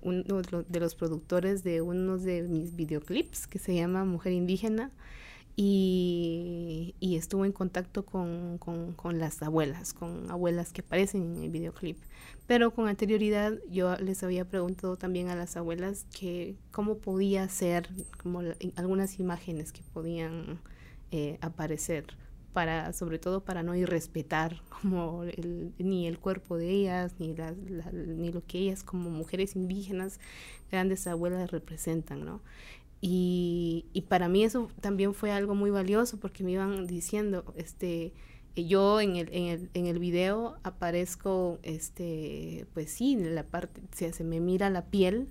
[0.01, 4.91] uno de los productores de uno de mis videoclips que se llama Mujer Indígena
[5.59, 11.49] y, y estuvo en contacto con, con, las abuelas, con abuelas que aparecen en el
[11.49, 11.97] videoclip.
[12.45, 17.89] Pero con anterioridad yo les había preguntado también a las abuelas que cómo podía ser,
[18.21, 18.41] como
[18.75, 20.61] algunas imágenes que podían
[21.11, 22.05] eh, aparecer
[22.53, 25.23] para sobre todo para no irrespetar como
[25.77, 27.35] ni el cuerpo de ellas ni
[27.93, 30.19] ni lo que ellas como mujeres indígenas
[30.71, 32.41] grandes abuelas representan no
[33.01, 38.13] y, y para mí eso también fue algo muy valioso porque me iban diciendo este
[38.65, 44.23] yo en el, en el, en el video aparezco, este, pues sí, la parte, se,
[44.23, 45.27] me mira la piel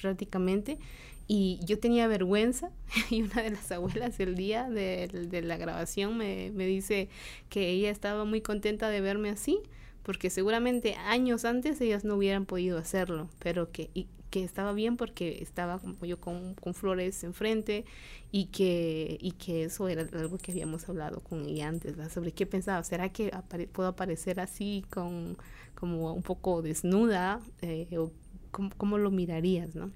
[0.00, 0.78] prácticamente
[1.26, 2.70] y yo tenía vergüenza
[3.10, 7.08] y una de las abuelas el día de, de la grabación me, me, dice
[7.48, 9.60] que ella estaba muy contenta de verme así
[10.02, 13.90] porque seguramente años antes ellas no hubieran podido hacerlo, pero que,
[14.30, 17.84] que estaba bien porque estaba como yo con, con, flores enfrente
[18.30, 22.46] y que, y que eso era algo que habíamos hablado con ella antes, sobre qué
[22.46, 23.32] pensaba, ¿será que
[23.72, 25.36] puedo aparecer así con
[25.74, 28.10] como un poco desnuda eh, o
[28.50, 29.92] cómo, cómo, lo mirarías, ¿no?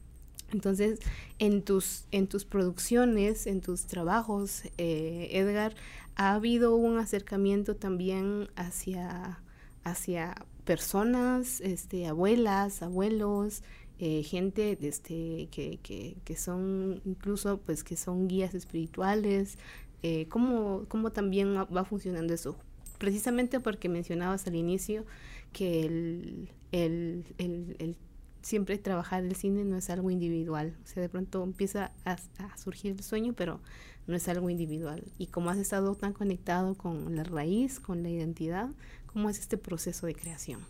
[0.52, 1.00] Entonces,
[1.38, 5.74] en tus, en tus producciones, en tus trabajos, eh, Edgar,
[6.14, 9.40] ha habido un acercamiento también hacia,
[9.82, 13.62] hacia personas, este, abuelas, abuelos,
[13.98, 19.58] eh, gente este, que, que, que, son incluso pues que son guías espirituales.
[20.02, 22.56] Eh, ¿cómo, ¿Cómo también va funcionando eso?
[22.98, 25.04] Precisamente porque mencionabas al inicio
[25.52, 27.96] que el, el, el,
[28.42, 30.76] siempre trabajar el cine no es algo individual.
[30.82, 33.60] O sea, de pronto empieza a, a, surgir el sueño, pero
[34.06, 35.04] no es algo individual.
[35.18, 38.70] Y como has estado tan conectado con la raíz, con la identidad,
[39.06, 40.60] ¿cómo es este proceso de creación?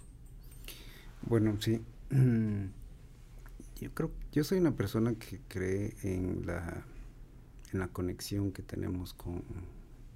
[1.22, 1.80] Bueno, sí.
[3.82, 6.84] Yo creo, yo soy una persona que cree en la,
[7.72, 9.42] en la conexión que tenemos con,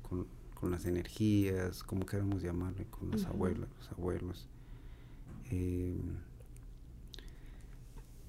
[0.08, 3.30] con, con las energías, como queramos llamarle, con los uh -huh.
[3.30, 4.48] abuelos, los abuelos.
[5.50, 6.00] Eh,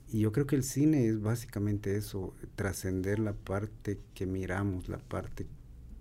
[0.09, 4.97] y yo creo que el cine es básicamente eso, trascender la parte que miramos, la
[4.97, 5.45] parte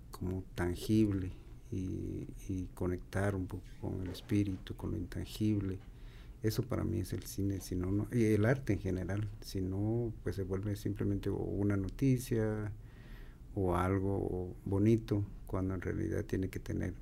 [0.09, 1.31] como tangible
[1.71, 5.77] y, y, conectar un poco con el espíritu, con lo intangible.
[6.43, 9.59] Eso para mí es el cine, si no, no, y el arte en general, si
[9.61, 12.71] no, pues se vuelve simplemente una noticia
[13.55, 16.93] o algo bonito, cuando en realidad tiene que tener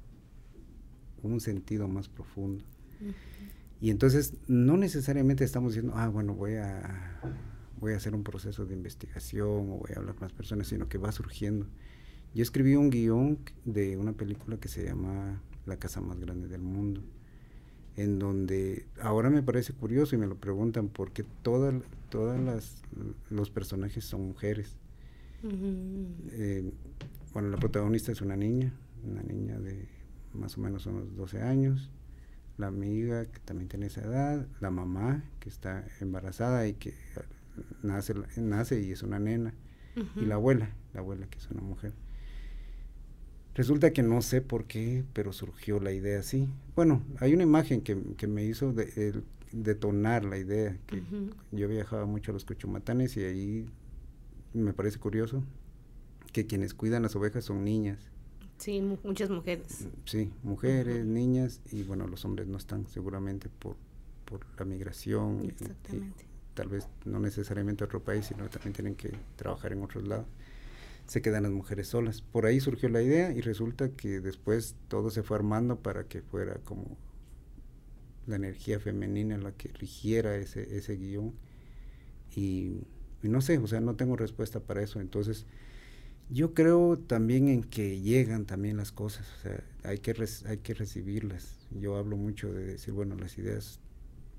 [1.21, 2.63] un sentido más profundo.
[3.01, 3.13] Uh -huh.
[3.81, 7.19] Y entonces no necesariamente estamos diciendo, ah, bueno, voy a,
[7.79, 10.87] voy a hacer un proceso de investigación o voy a hablar con las personas, sino
[10.87, 11.67] que va surgiendo.
[12.33, 16.61] Yo escribí un guion de una película que se llama La casa más grande del
[16.61, 17.01] mundo,
[17.97, 21.73] en donde ahora me parece curioso y me lo preguntan porque todas
[22.09, 22.81] todas las
[23.29, 24.77] los personajes son mujeres.
[25.43, 26.07] Uh -huh.
[26.31, 26.71] eh,
[27.33, 29.87] bueno, la protagonista es una niña, una niña de
[30.33, 31.89] más o menos unos 12 años,
[32.57, 36.93] la amiga que también tiene esa edad, la mamá que está embarazada y que
[37.83, 39.53] nace, nace y es una nena,
[39.95, 40.23] uh -huh.
[40.23, 41.93] y la abuela, la abuela que es una mujer.
[43.55, 46.49] Resulta que no sé por qué, pero surgió la idea así.
[46.75, 51.03] Bueno, hay una imagen que, que me hizo de, el, detonar la idea, que uh
[51.03, 51.33] -huh.
[51.53, 53.65] yo viajaba mucho a los cochumatanes y ahí
[54.53, 55.41] me parece curioso
[56.33, 57.99] que quienes cuidan las ovejas son niñas.
[58.57, 59.87] Sí, mu muchas mujeres.
[60.03, 61.13] Sí, mujeres, uh -huh.
[61.13, 63.77] niñas y bueno, los hombres no están seguramente por,
[64.25, 65.39] por la migración.
[65.45, 66.23] Exactamente.
[66.23, 69.81] Y, y tal vez no necesariamente a otro país, sino también tienen que trabajar en
[69.81, 70.25] otros lados
[71.07, 72.21] se quedan las mujeres solas.
[72.21, 76.21] Por ahí surgió la idea y resulta que después todo se fue armando para que
[76.21, 76.97] fuera como
[78.27, 81.33] la energía femenina la que rigiera ese, ese guion.
[82.35, 82.81] Y,
[83.21, 84.99] no sé, o sea, no tengo respuesta para eso.
[84.99, 85.45] Entonces,
[86.29, 90.15] yo creo también en que llegan también las cosas, o sea, hay que,
[90.47, 91.67] hay que recibirlas.
[91.71, 93.79] Yo hablo mucho de decir, bueno, las ideas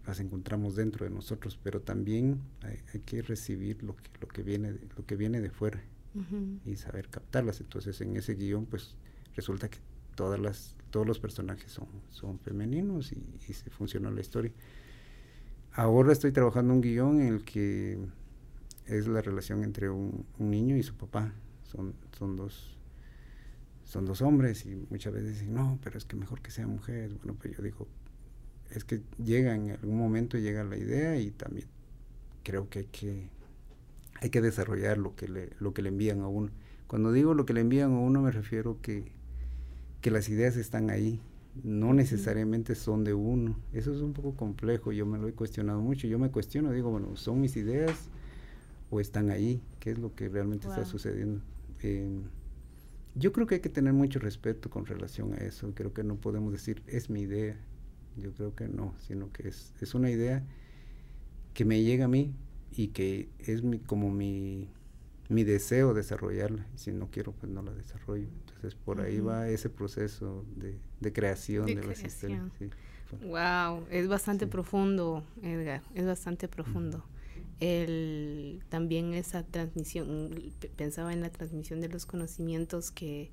[0.04, 4.76] las encontramos dentro de nosotros, pero también hay, que recibir lo que, lo que viene
[4.96, 5.82] lo que viene de fuera
[6.16, 6.60] uh -huh.
[6.64, 7.60] y saber captarlas.
[7.60, 8.96] Entonces en ese guion pues
[9.34, 9.78] resulta que
[10.14, 14.52] todas las, todos los personajes son, son femeninos y, y se funciona la historia.
[15.72, 17.98] Ahora estoy trabajando un guion en el que
[18.86, 21.32] es la relación entre un, un niño y su papá.
[21.64, 22.72] Son, son dos
[23.84, 27.14] son dos hombres y muchas veces dicen, no, pero es que mejor que sea mujer.
[27.22, 27.86] Bueno, pues yo digo,
[28.70, 31.68] es que llega en algún momento, llega la idea y también
[32.42, 33.28] creo que hay que
[34.20, 36.50] hay que desarrollar lo que le, lo que le envían a uno.
[36.86, 39.12] Cuando digo lo que le envían a uno me refiero que,
[40.00, 41.20] que las ideas están ahí,
[41.62, 43.56] no necesariamente son de uno.
[43.72, 46.06] Eso es un poco complejo, yo me lo he cuestionado mucho.
[46.06, 48.08] Yo me cuestiono, digo, bueno, ¿son mis ideas
[48.90, 49.60] o están ahí?
[49.80, 50.76] ¿Qué es lo que realmente wow.
[50.76, 51.40] está sucediendo?
[51.82, 52.20] Eh,
[53.14, 55.72] yo creo que hay que tener mucho respeto con relación a eso.
[55.74, 57.56] Creo que no podemos decir, es mi idea.
[58.16, 60.42] Yo creo que no, sino que es, es una idea
[61.54, 62.34] que me llega a mí,
[62.76, 64.68] y que es mi, como mi,
[65.28, 69.06] mi deseo desarrollarla y si no quiero pues no la desarrollo entonces por uh -huh.
[69.06, 72.02] ahí va ese proceso de, de creación de, de creación.
[72.02, 72.70] las historias sí.
[73.26, 74.50] wow es bastante sí.
[74.50, 77.04] profundo Edgar es bastante profundo
[77.60, 83.30] el también esa transmisión pensaba en la transmisión de los conocimientos que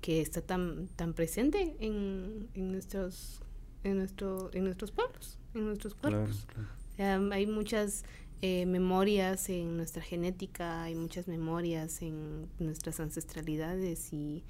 [0.00, 3.42] que está tan tan presente en, en nuestros
[3.84, 6.78] en nuestro en nuestros pueblos en nuestros cuerpos claro, claro.
[6.98, 8.04] Um, hay muchas
[8.40, 14.44] eh, memorias en nuestra genética, hay muchas memorias en nuestras ancestralidades y,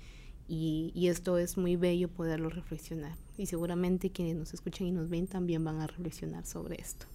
[0.46, 3.16] y, esto es muy bello poderlo reflexionar.
[3.38, 7.06] Y seguramente quienes nos escuchan y nos ven también van a reflexionar sobre esto.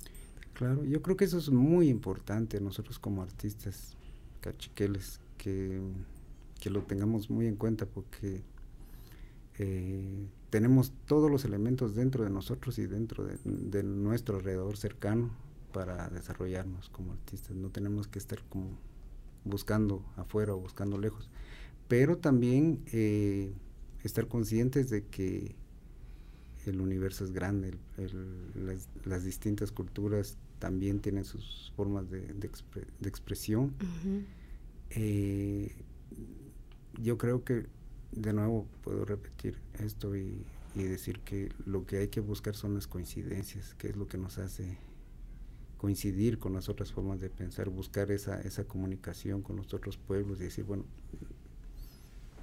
[0.54, 3.96] Claro, yo creo que eso es muy importante nosotros como artistas
[4.42, 5.80] cachiqueles, que,
[6.60, 8.42] que lo tengamos muy en cuenta porque
[9.60, 15.30] eh, tenemos todos los elementos dentro de nosotros y dentro de, de nuestro alrededor cercano
[15.74, 17.58] para desarrollarnos como artistas.
[17.58, 18.78] No tenemos que estar como
[19.43, 21.30] buscando afuera o buscando lejos.
[21.89, 23.54] Pero también eh,
[24.04, 25.56] estar conscientes de que
[26.66, 27.76] el universo es grande,
[29.04, 32.34] las, distintas culturas también tienen sus formas de,
[33.02, 33.74] expresión.
[34.91, 35.76] Eh,
[37.02, 37.66] yo creo que,
[38.14, 40.45] de nuevo, puedo repetir esto y,
[40.76, 44.39] decir que lo que hay que buscar son las coincidencias, que es lo que nos
[44.39, 44.78] hace
[45.84, 50.40] coincidir con las otras formas de pensar, buscar esa, esa comunicación con los otros pueblos
[50.40, 50.86] y decir, bueno,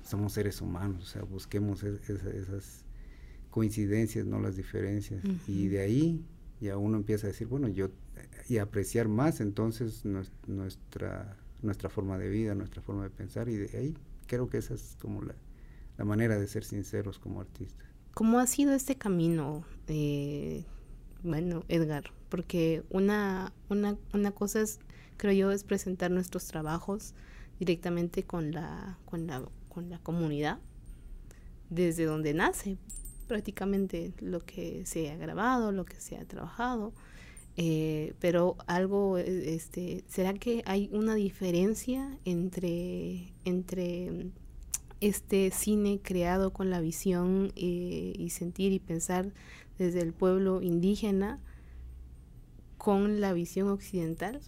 [0.05, 2.84] somos seres humanos, o sea, busquemos esas
[3.49, 5.22] coincidencias, no las diferencias.
[5.49, 6.22] Y de ahí
[6.61, 7.88] ya uno empieza a decir, bueno, yo,
[8.47, 13.78] y apreciar más entonces nuestra, nuestra forma de vida, nuestra forma de pensar, y de
[13.78, 13.95] ahí
[14.26, 15.34] creo que esa es como la,
[16.05, 17.88] manera de ser sinceros como artistas.
[18.12, 20.66] ¿Cómo ha sido este camino, eh,
[21.22, 22.19] bueno, Edgar?
[22.30, 24.78] Porque una, una, una cosa es,
[25.18, 27.12] creo yo, es presentar nuestros trabajos
[27.58, 30.58] directamente con la, con la, con la comunidad,
[31.68, 32.78] desde donde nace,
[33.28, 36.94] prácticamente lo que se ha grabado, lo que se ha trabajado.
[37.56, 44.30] Eh, pero algo, eh, este, ¿será que hay una diferencia entre, entre
[45.00, 49.32] este cine creado con la visión eh, y sentir y pensar
[49.78, 51.40] desde el pueblo indígena
[52.80, 54.40] con la visión occidental?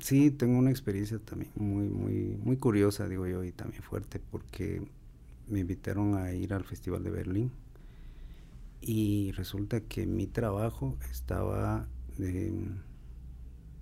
[0.00, 4.82] sí, tengo una experiencia también muy, muy, muy curiosa, digo yo, y también fuerte, porque
[5.48, 7.50] me invitaron a ir al Festival de Berlín
[8.82, 11.88] y resulta que mi trabajo estaba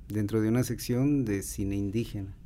[0.08, 2.36] dentro de una sección de cine indígena.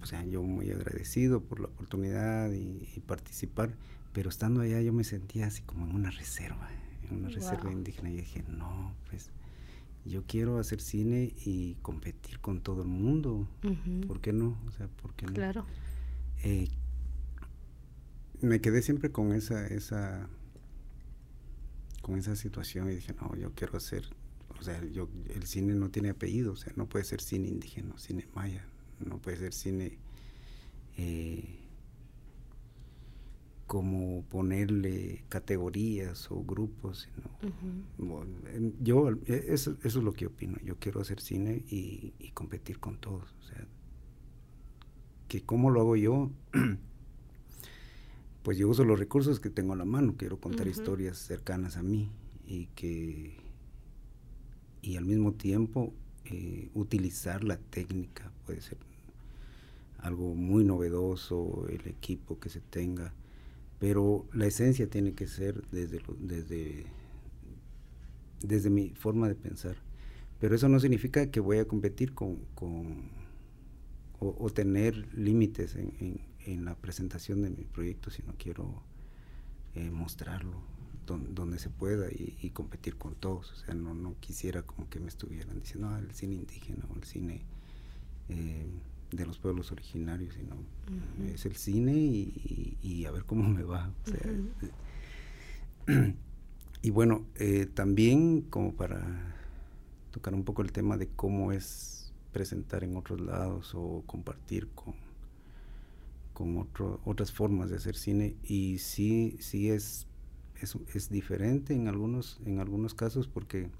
[0.00, 3.74] O sea, yo muy agradecido por la oportunidad y, participar,
[4.12, 6.70] pero estando allá yo me sentía así como en una reserva,
[7.10, 8.10] en una reserva indígena.
[8.10, 9.32] Y dije, no, pues
[10.08, 13.48] yo quiero hacer cine y competir con todo el mundo.
[14.06, 14.58] ¿Por qué no?
[14.66, 15.32] O sea, ¿por qué no?
[15.32, 15.66] Claro.
[16.42, 16.68] Eh,
[18.40, 20.28] me quedé siempre con esa, esa
[22.02, 24.04] con esa situación y dije, no, yo quiero hacer,
[24.58, 27.98] o sea, yo, el cine no tiene apellido, o sea, no puede ser cine indígena,
[27.98, 28.64] cine maya,
[29.04, 29.98] no puede ser cine
[30.96, 31.58] eh,
[33.68, 37.06] como ponerle categorías o grupos,
[37.98, 38.24] sino,
[38.80, 42.96] yo, e, eso, es lo que opino, yo quiero hacer cine y, y competir con
[42.96, 43.66] todos, o sea,
[45.28, 46.30] que cómo lo hago yo,
[48.42, 51.82] pues yo uso los recursos que tengo a la mano, quiero contar historias cercanas a
[51.82, 52.10] mí
[52.46, 53.36] y que
[54.80, 55.92] y al mismo tiempo
[56.24, 58.78] eh, utilizar la técnica, puede ser
[59.98, 63.12] algo muy novedoso, el equipo que se tenga,
[63.78, 66.86] pero la esencia tiene que ser desde, desde,
[68.42, 69.76] desde mi forma de pensar.
[70.40, 73.10] Pero eso no significa que voy a competir con, con
[74.20, 78.82] o, tener límites en, en la presentación de mi proyecto, sino quiero
[79.74, 80.60] eh, mostrarlo
[81.16, 83.52] donde se pueda y, competir con todos.
[83.52, 86.96] O sea, no, no quisiera como que me estuvieran diciendo, ah, el cine indígena o
[86.96, 87.42] el cine
[88.28, 88.66] eh,
[89.12, 90.56] de los pueblos originarios, sino
[91.32, 93.90] es el cine y, a ver cómo me va.
[96.82, 99.34] y bueno, eh, también como para
[100.10, 104.94] tocar un poco el tema de cómo es presentar en otros lados o compartir con
[106.38, 110.06] con otro, otras formas de hacer cine y sí, sí es,
[110.62, 113.70] es, diferente en algunos, en algunos casos porque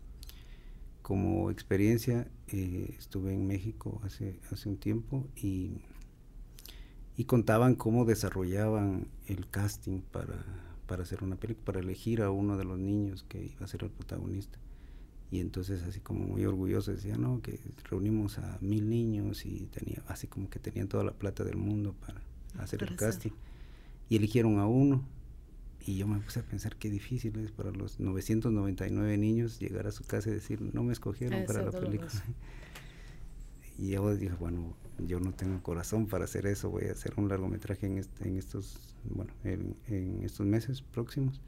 [1.08, 5.78] como experiencia eh, estuve en México hace, hace un tiempo y,
[7.16, 10.44] y contaban cómo desarrollaban el casting para,
[10.86, 13.84] para hacer una película, para elegir a uno de los niños que iba a ser
[13.84, 14.58] el protagonista.
[15.30, 20.02] Y entonces así como muy orgulloso decía, no, que reunimos a mil niños y tenía,
[20.08, 22.20] así como que tenían toda la plata del mundo para,
[22.62, 23.32] hacer el casting.
[24.10, 25.08] Y eligieron a uno.
[25.86, 29.92] Y yo me puse a pensar qué difícil es para los 999 niños llegar a
[29.92, 32.10] su casa y decir, no me escogieron para la película.
[33.78, 37.28] y yo dije, bueno, yo no tengo corazón para hacer eso, voy a hacer un
[37.28, 41.40] largometraje en, este, en estos, bueno, en, en estos meses próximos.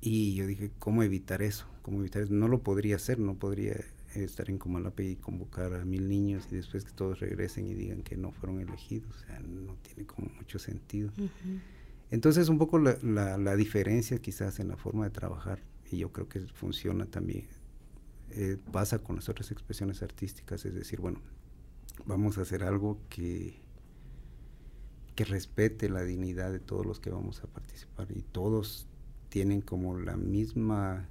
[0.00, 1.66] Y yo dije, ¿cómo evitar eso?
[1.82, 2.32] ¿Cómo evitar eso?
[2.32, 3.76] No lo podría hacer, no podría
[4.14, 8.02] estar en Comalape y convocar a mil niños y después que todos regresen y digan
[8.02, 11.10] que no fueron elegidos, o sea, no tiene como mucho sentido.
[12.10, 16.40] Entonces un poco la, diferencia quizás en la forma de trabajar, y yo creo que
[16.40, 17.46] funciona también,
[18.30, 21.20] eh, pasa con las otras expresiones artísticas, es decir, bueno,
[22.04, 23.60] vamos a hacer algo que,
[25.14, 28.86] que respete la dignidad de todos los que vamos a participar y todos
[29.28, 31.08] tienen como la misma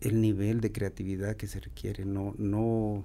[0.00, 3.02] el nivel de creatividad que se requiere, no, no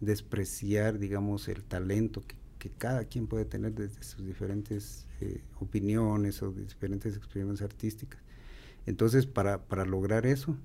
[0.00, 6.42] despreciar, digamos, el talento que, que cada quien puede tener desde sus diferentes eh, opiniones
[6.42, 8.20] o diferentes experiencias artísticas.
[8.86, 10.56] Entonces, para, para lograr eso,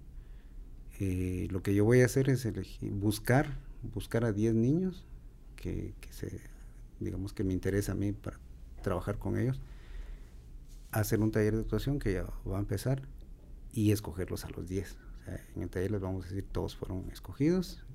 [0.99, 3.57] eh, lo que yo voy a hacer es elegir, buscar,
[3.93, 5.05] buscar a 10 niños
[5.55, 6.39] que, que, se,
[6.99, 8.37] digamos que me interesa a mí para
[8.83, 9.59] trabajar con ellos,
[10.91, 13.01] hacer un taller de actuación que ya va a empezar
[13.73, 14.97] y escogerlos a los 10.
[15.55, 17.85] en el taller les vamos a decir, todos fueron escogidos,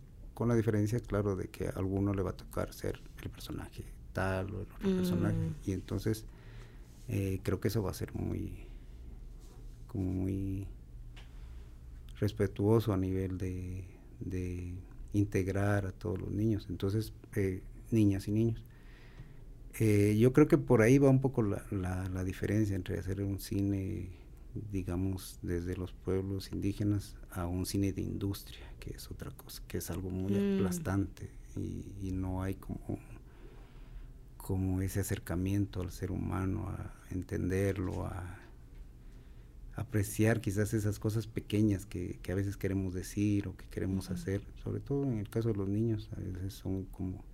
[0.40, 3.84] con la diferencia, claro, de que a alguno le va a tocar ser el personaje
[4.14, 5.36] tal o el otro personaje.
[5.36, 5.54] Mm.
[5.66, 6.24] Y entonces
[7.08, 8.64] eh, creo que eso va a ser muy,
[9.86, 10.66] como muy
[12.18, 13.84] respetuoso a nivel de,
[15.12, 17.60] integrar a todos los niños, entonces eh,
[17.90, 18.64] niñas y niños.
[19.78, 23.40] Eh, yo creo que por ahí va un poco la, la, diferencia entre hacer un
[23.40, 24.08] cine,
[24.70, 29.78] digamos, desde los pueblos indígenas a un cine de industria, que es otra cosa, que
[29.78, 30.56] es algo muy mm.
[30.56, 31.30] aplastante.
[31.56, 32.98] Y, y, no hay como,
[34.36, 38.38] como ese acercamiento al ser humano, a entenderlo, a
[39.74, 44.42] apreciar quizás esas cosas pequeñas que, que, a veces queremos decir o que queremos hacer,
[44.62, 47.24] sobre todo en el caso de los niños, a veces son como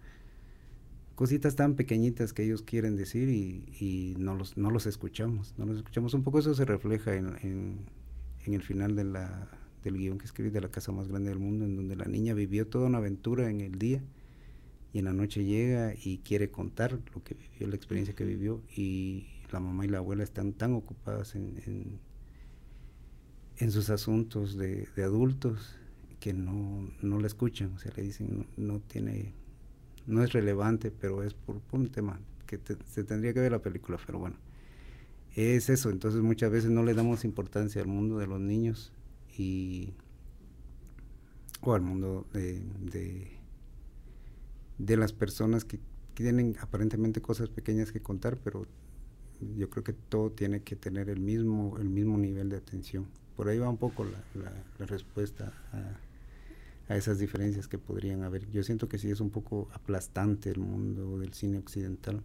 [1.16, 5.66] cositas tan pequeñitas que ellos quieren decir y, y no, los, no los escuchamos, no
[5.66, 6.14] los escuchamos.
[6.14, 7.78] Un poco eso se refleja en, en,
[8.44, 9.50] en el final de la,
[9.82, 12.32] del guion que escribí de la casa más grande del mundo, en donde la niña
[12.32, 14.00] vivió toda una aventura en el día
[14.92, 18.62] y en la noche llega y quiere contar lo que vivió, la experiencia que vivió
[18.76, 21.98] y la mamá y la abuela están tan ocupadas en
[23.58, 25.76] en sus asuntos de, adultos
[26.20, 29.32] que no, no la escuchan, o sea, le dicen no, tiene,
[30.06, 33.98] no es relevante, pero es por, un tema que se tendría que ver la película,
[34.06, 34.36] pero bueno,
[35.34, 38.92] es eso, entonces muchas veces no le damos importancia al mundo de los niños
[39.36, 39.92] y
[41.60, 42.62] o al mundo de,
[44.78, 45.80] de, las personas que,
[46.14, 48.66] tienen aparentemente cosas pequeñas que contar, pero
[49.54, 53.06] yo creo que todo tiene que tener el mismo, el mismo nivel de atención.
[53.36, 55.98] Por ahí va un poco la, respuesta a,
[56.94, 58.48] esas diferencias que podrían haber.
[58.50, 62.22] Yo siento que sí es un poco aplastante el mundo del cine occidental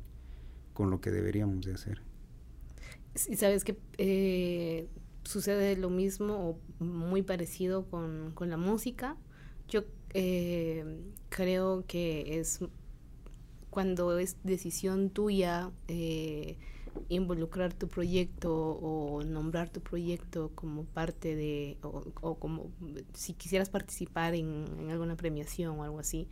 [0.73, 2.01] con lo que deberíamos de hacer.
[3.15, 4.87] Sí, sabes que eh,
[5.23, 9.17] sucede lo mismo o muy parecido con, la música.
[9.67, 9.83] Yo
[10.13, 12.59] eh, creo que es
[13.69, 16.57] cuando es decisión tuya eh,
[17.09, 22.71] involucrar tu proyecto o nombrar tu proyecto como parte de, o, como
[23.13, 26.27] si quisieras participar en, alguna premiación o algo así,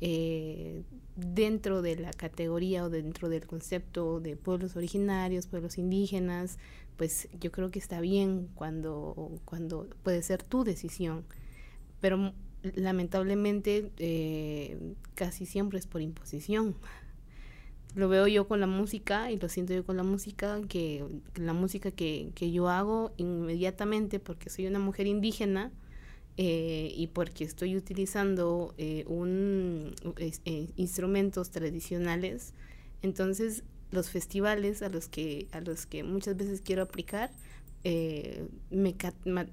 [0.00, 0.82] eh,
[1.16, 6.58] dentro de la categoría o dentro del concepto de pueblos originarios, pueblos indígenas,
[6.96, 11.24] pues yo creo que está bien cuando, cuando puede ser tu decisión,
[12.00, 12.32] pero
[12.74, 16.76] lamentablemente eh, casi siempre es por imposición
[17.94, 21.04] lo veo yo con la música y lo siento yo con la música, que,
[21.36, 25.72] la música que, que, yo hago inmediatamente porque soy una mujer indígena
[26.38, 32.52] eh, y porque estoy utilizando eh, un, eh, instrumentos tradicionales,
[33.00, 37.30] entonces los festivales a los que, a los que muchas veces quiero aplicar
[38.70, 38.96] me,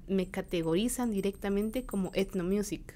[0.08, 2.94] me categorizan directamente como ethnomusic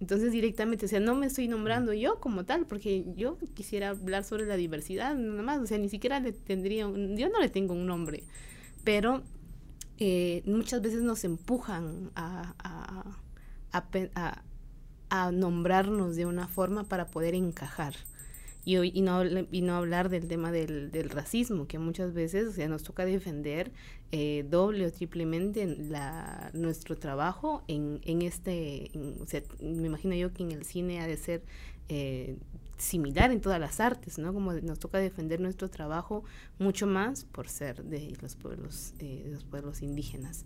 [0.00, 4.24] entonces directamente, o sea, no me estoy nombrando yo como tal, porque yo quisiera hablar
[4.24, 7.74] sobre la diversidad, nada más, o sea, ni siquiera le tendría, yo no le tengo
[7.74, 8.24] un nombre,
[8.82, 9.22] pero
[9.98, 14.42] eh, muchas veces nos empujan a, a,
[15.10, 17.94] a, nombrarnos de una forma para poder encajar.
[18.64, 22.52] Y, y, no, y no hablar del tema del, del racismo, que muchas veces o
[22.52, 23.70] sea, nos toca defender
[24.10, 28.90] eh, doble o triplemente la, nuestro trabajo en, en este,
[29.20, 31.42] o sea, me imagino yo que en el cine ha de ser
[31.88, 32.36] eh,
[32.78, 34.32] similar en todas las artes, ¿no?
[34.32, 36.24] Como nos toca defender nuestro trabajo
[36.58, 40.44] mucho más por ser de los pueblos, eh, los pueblos indígenas.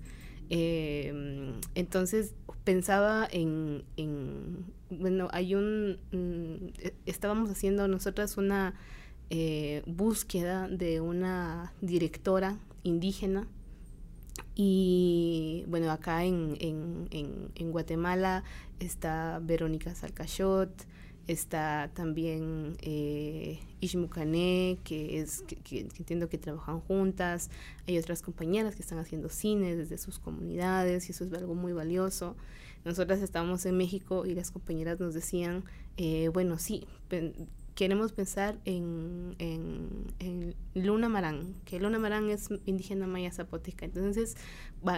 [0.51, 2.35] Entonces
[2.65, 8.75] pensaba en, en, bueno, hay un, mm, e, estábamos haciendo nosotras una
[9.87, 13.47] búsqueda de una directora indígena
[14.55, 18.43] y bueno, acá en, en, en, Guatemala
[18.81, 20.71] está Verónica Salcachot,
[21.29, 23.61] está también eh,
[24.83, 27.51] que, es, que, entiendo que trabajan juntas,
[27.87, 31.73] hay otras compañeras que están haciendo cine desde sus comunidades y eso es algo muy
[31.73, 32.35] valioso.
[32.85, 35.65] Nosotras estábamos en México y las compañeras nos decían,
[35.99, 36.87] eh, bueno, sí,
[37.75, 43.85] queremos pensar en, en, Luna Marán, que Luna Marán es indígena maya zapoteca.
[43.85, 44.37] Entonces,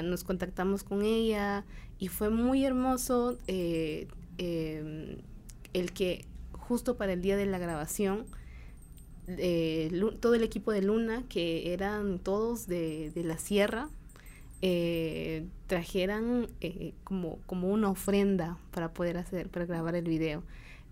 [0.05, 1.64] nos contactamos con ella
[1.99, 4.09] y fue muy hermoso eh,
[4.39, 5.16] em,
[5.73, 8.27] el que justo para el día de la grabación,
[9.27, 9.91] eh,
[10.21, 13.89] todo el equipo de Luna, que eran todos de, la sierra,
[14.62, 20.43] eh, trajeran eh, como, como una ofrenda para poder hacer, para grabar el video.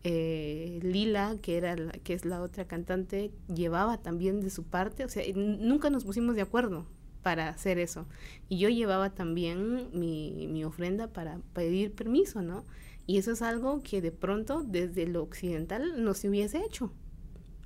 [0.03, 5.23] Lila, que era que es la otra cantante, llevaba también de su parte, o sea,
[5.35, 6.87] nunca nos pusimos de acuerdo
[7.23, 8.07] para hacer eso.
[8.49, 12.65] Y yo llevaba también mi, mi ofrenda para pedir permiso, ¿no?
[13.09, 16.93] Y eso es algo que de pronto desde lo occidental no se hubiese hecho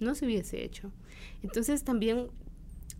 [0.02, 0.90] no se hubiese hecho.
[1.42, 2.28] Entonces también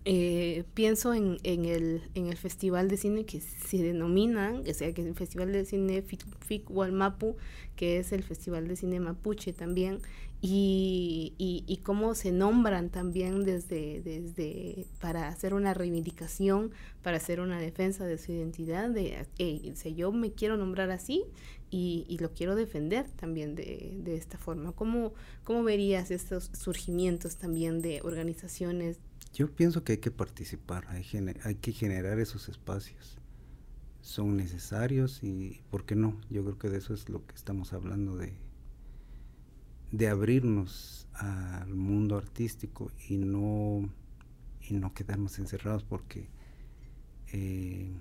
[0.05, 5.03] eh, pienso en, el, en el festival de cine que se denomina, o sea, que
[5.03, 7.36] es el Festival de Cine FIC, Walmapu,
[7.76, 9.99] que es el Festival de Cine Mapuche también,
[10.45, 17.61] y, y, cómo se nombran también desde, desde para hacer una reivindicación, para hacer una
[17.61, 21.22] defensa de su identidad, de, hey, yo me quiero nombrar así
[21.73, 24.70] y, y lo quiero defender también de, de esta forma.
[24.73, 28.99] ¿Cómo, ¿Cómo verías estos surgimientos también de organizaciones?
[29.35, 31.05] Yo pienso que hay que participar, hay,
[31.43, 33.18] hay que generar esos espacios.
[34.03, 36.20] Son necesarios y, ¿por qué no?
[36.31, 38.35] Yo creo que de eso es lo que estamos hablando de
[39.93, 43.89] de abrirnos al mundo artístico y no,
[44.62, 46.31] y no quedarnos encerrados porque
[47.33, 47.93] eh,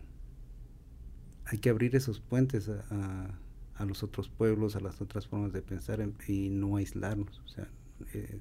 [1.46, 3.38] hay que abrir esos puentes a,
[3.86, 7.40] los otros pueblos, a las otras formas de pensar y no aislarnos.
[7.46, 7.70] O sea,
[8.14, 8.40] eh,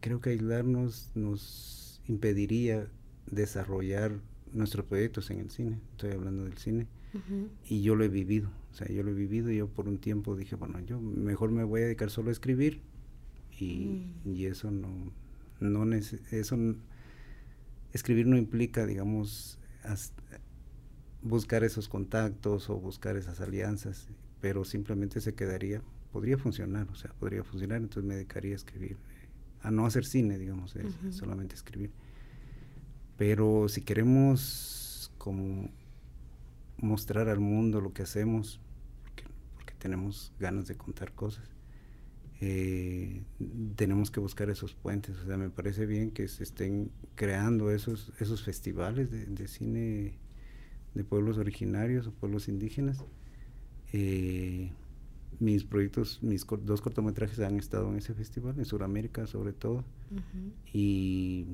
[0.00, 2.88] creo que aislarnos nos impediría
[3.26, 4.20] desarrollar
[4.52, 5.78] nuestros proyectos en el cine.
[5.92, 6.86] Estoy hablando del cine.
[7.64, 8.50] Y yo lo he vivido.
[8.70, 11.50] O sea, yo lo he vivido y yo por un tiempo dije, bueno, yo mejor
[11.50, 12.80] me voy a dedicar solo a escribir
[13.58, 14.32] y, mm.
[14.32, 15.12] y eso no,
[15.58, 16.56] no eso
[17.92, 19.58] escribir no implica, digamos,
[21.22, 24.08] buscar esos contactos o buscar esas alianzas,
[24.40, 28.96] pero simplemente se quedaría, podría funcionar, o sea, podría funcionar, entonces me dedicaría a escribir,
[29.62, 30.74] a no hacer cine, digamos,
[31.10, 31.90] solamente escribir.
[33.16, 35.70] Pero si queremos como
[36.78, 38.60] mostrar al mundo lo que hacemos,
[39.04, 41.48] porque, tenemos ganas de contar cosas.
[42.42, 43.22] Eh,
[43.76, 48.12] tenemos que buscar esos puentes, o sea, me parece bien que se estén creando esos,
[48.18, 50.18] esos festivales de, cine
[50.94, 53.04] de pueblos originarios o pueblos indígenas.
[53.92, 54.72] Eh,
[55.38, 59.84] mis proyectos, mis dos cortometrajes han estado en ese festival, en Sudamérica sobre todo,
[60.72, 61.46] y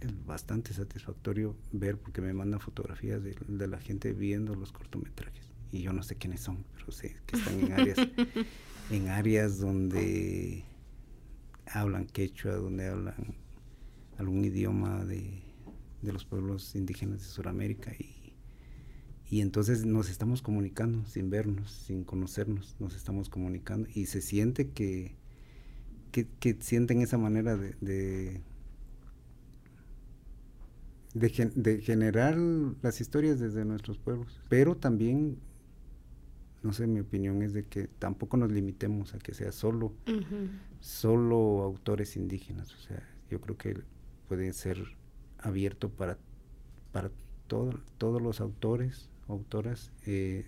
[0.00, 5.50] es bastante satisfactorio ver porque me mandan fotografías de, la gente viendo los cortometrajes.
[5.72, 7.98] Y yo no sé quiénes son, pero sé que están en áreas
[8.90, 10.64] en áreas donde
[11.66, 13.36] hablan quechua, donde hablan
[14.18, 15.42] algún idioma de,
[16.02, 18.19] de los pueblos indígenas de Sudamérica y,
[19.30, 24.68] y entonces nos estamos comunicando sin vernos, sin conocernos, nos estamos comunicando y se siente
[24.70, 25.14] que,
[26.10, 28.42] que, sienten esa manera de
[31.14, 32.36] de, generar
[32.82, 34.40] las historias desde nuestros pueblos.
[34.48, 35.38] Pero también,
[36.62, 39.92] no sé, mi opinión es de que tampoco nos limitemos a que sea solo,
[40.80, 42.74] solo autores indígenas.
[42.74, 43.80] O sea, yo creo que
[44.28, 44.78] puede ser
[45.38, 46.18] abierto para,
[46.92, 47.10] para
[47.50, 50.46] todos los autores, autoras, eh,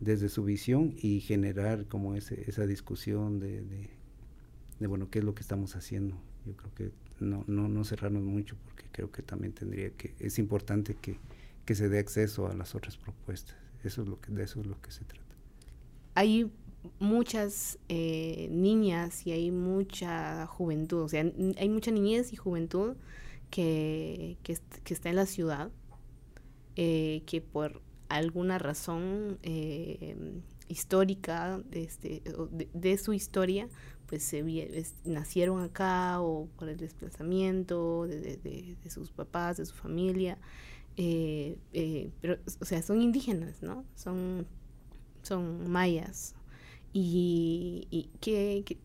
[0.00, 3.62] desde su visión y generar como ese, esa discusión de,
[4.78, 6.16] de, bueno, qué es lo que estamos haciendo.
[6.46, 10.38] Yo creo que no, no, no cerrarnos mucho porque creo que también tendría que, es
[10.38, 11.18] importante que,
[11.64, 13.56] que se dé acceso a las otras propuestas.
[13.84, 15.22] Eso es lo que, de eso es lo que se trata.
[16.14, 16.50] Hay
[16.98, 21.24] muchas eh, niñas y hay mucha juventud, o sea,
[21.58, 22.94] hay mucha niñez y juventud
[23.52, 25.70] que, que, está en la ciudad,
[26.74, 30.16] eh, que por alguna razón eh,
[30.68, 33.68] histórica este, de, de, su historia
[34.06, 34.42] pues se,
[35.04, 40.38] nacieron acá o por el desplazamiento de, sus papás, de su familia,
[40.96, 43.84] eh, eh, pero, o sea, son indígenas, ¿no?
[43.94, 44.46] Son,
[45.22, 46.34] son mayas.
[46.92, 48.78] Y, y que,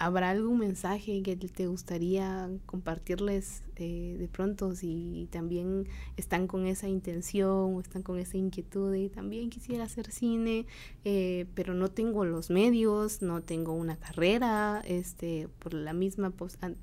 [0.00, 6.86] ¿Habrá algún mensaje que te gustaría compartirles eh, de pronto si también están con esa
[6.88, 10.66] intención o están con esa inquietud de también quisiera hacer cine,
[11.04, 16.30] eh, pero no tengo los medios, no tengo una carrera, este, por la misma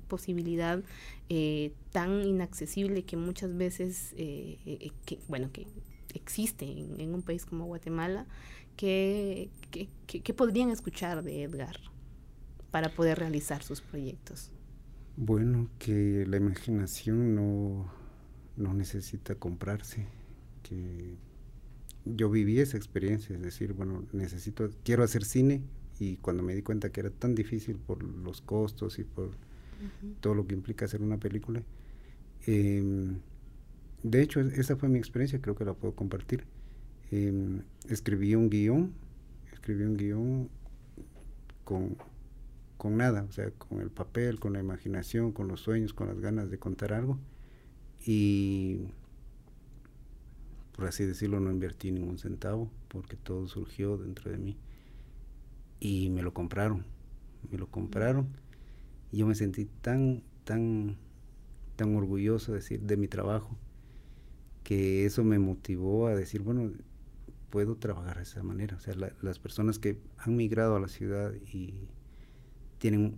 [0.08, 0.82] posibilidad
[1.30, 5.66] eh, tan inaccesible que muchas veces, que, bueno, que
[6.12, 8.26] existe en, un país como Guatemala,
[8.76, 11.95] que, que podrían escuchar de Edgar?
[12.76, 14.50] Para poder realizar sus proyectos?
[15.16, 17.90] Bueno, que la imaginación no,
[18.58, 20.06] no necesita comprarse,
[20.62, 21.16] que
[22.04, 25.62] yo viví esa experiencia, es decir, bueno, necesito, quiero hacer cine
[25.98, 29.30] Y cuando me di cuenta que era tan difícil por los costos y por
[30.20, 31.62] todo lo que implica hacer una película,
[32.46, 33.20] em,
[34.02, 36.44] de hecho esa fue mi experiencia, creo que la puedo compartir.
[37.10, 38.92] Em, escribí un guion,
[39.50, 40.50] escribí un guion
[41.64, 41.96] con,
[42.76, 46.20] con nada, o sea, con el papel, con la imaginación, con los sueños, con las
[46.20, 47.18] ganas de contar algo.
[48.04, 48.88] Y
[50.76, 54.56] por así decirlo, no invertí ningún centavo porque todo surgió dentro de mí.
[55.80, 56.84] Y me lo compraron,
[57.50, 58.28] me lo compraron.
[59.10, 60.96] Y yo me sentí tan, tan,
[61.76, 63.56] tan orgulloso de, decir, de mi trabajo
[64.64, 66.72] que eso me motivó a decir, bueno,
[67.50, 68.76] puedo trabajar de esa manera.
[68.76, 71.88] O sea, las personas que han migrado a la ciudad y
[72.78, 73.16] tienen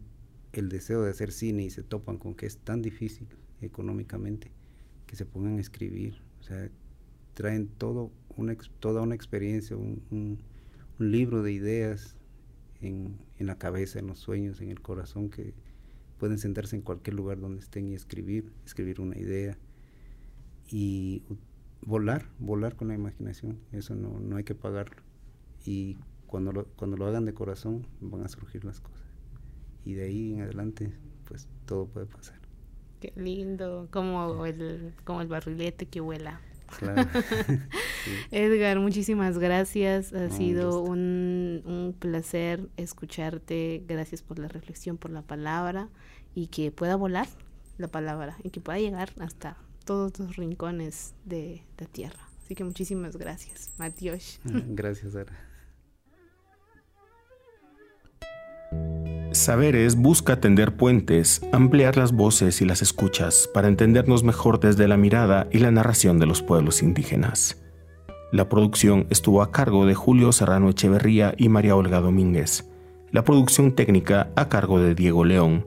[0.53, 3.29] el deseo de hacer cine y se topan con que es tan difícil
[3.61, 4.51] económicamente,
[5.07, 6.23] que se pongan a escribir.
[6.41, 6.71] O sea,
[7.35, 10.39] traen todo una, toda una experiencia, un,
[10.99, 12.17] libro de ideas
[12.81, 15.55] en, la cabeza, en los sueños, en el corazón, que
[16.19, 19.57] pueden sentarse en cualquier lugar donde estén y escribir, escribir una idea
[20.69, 21.23] y
[21.83, 25.03] volar, volar con la imaginación, eso no, no hay que pagarlo.
[25.65, 25.97] Y
[26.27, 29.08] cuando lo, cuando lo hagan de corazón van a surgir las cosas.
[29.89, 30.93] Y de ahí en adelante,
[31.25, 32.39] pues todo puede pasar.
[33.01, 36.43] Qué lindo, como el, como el barrilete que vuela.
[38.31, 40.13] Edgar, muchísimas gracias.
[40.13, 43.83] Ha sido un, un, placer escucharte.
[43.89, 45.89] Gracias por la reflexión, por la palabra
[46.35, 47.27] y que pueda volar
[47.79, 52.29] la palabra y que pueda llegar hasta todos los rincones de la tierra.
[52.45, 54.39] Así que muchísimas gracias, Matios.
[54.45, 55.33] Gracias, Ara.
[59.39, 64.97] Saberes busca tender puentes, ampliar las voces y las escuchas para entendernos mejor desde la
[64.97, 67.63] mirada y la narración de los pueblos indígenas.
[68.33, 72.69] La producción estuvo a cargo de Julio Serrano Echeverría y María Olga Domínguez.
[73.13, 75.65] La producción técnica a cargo de Diego León.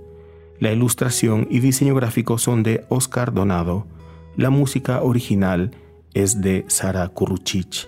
[0.60, 3.88] La ilustración y diseño gráfico son de Oscar Donado.
[4.36, 5.72] La música original
[6.14, 7.88] es de Sara Kuruchich.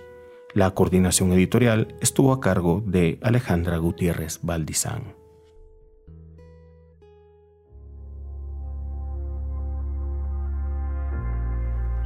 [0.53, 5.22] La coordinación editorial estuvo a cargo de Alejandra Gutiérrez Valdizán.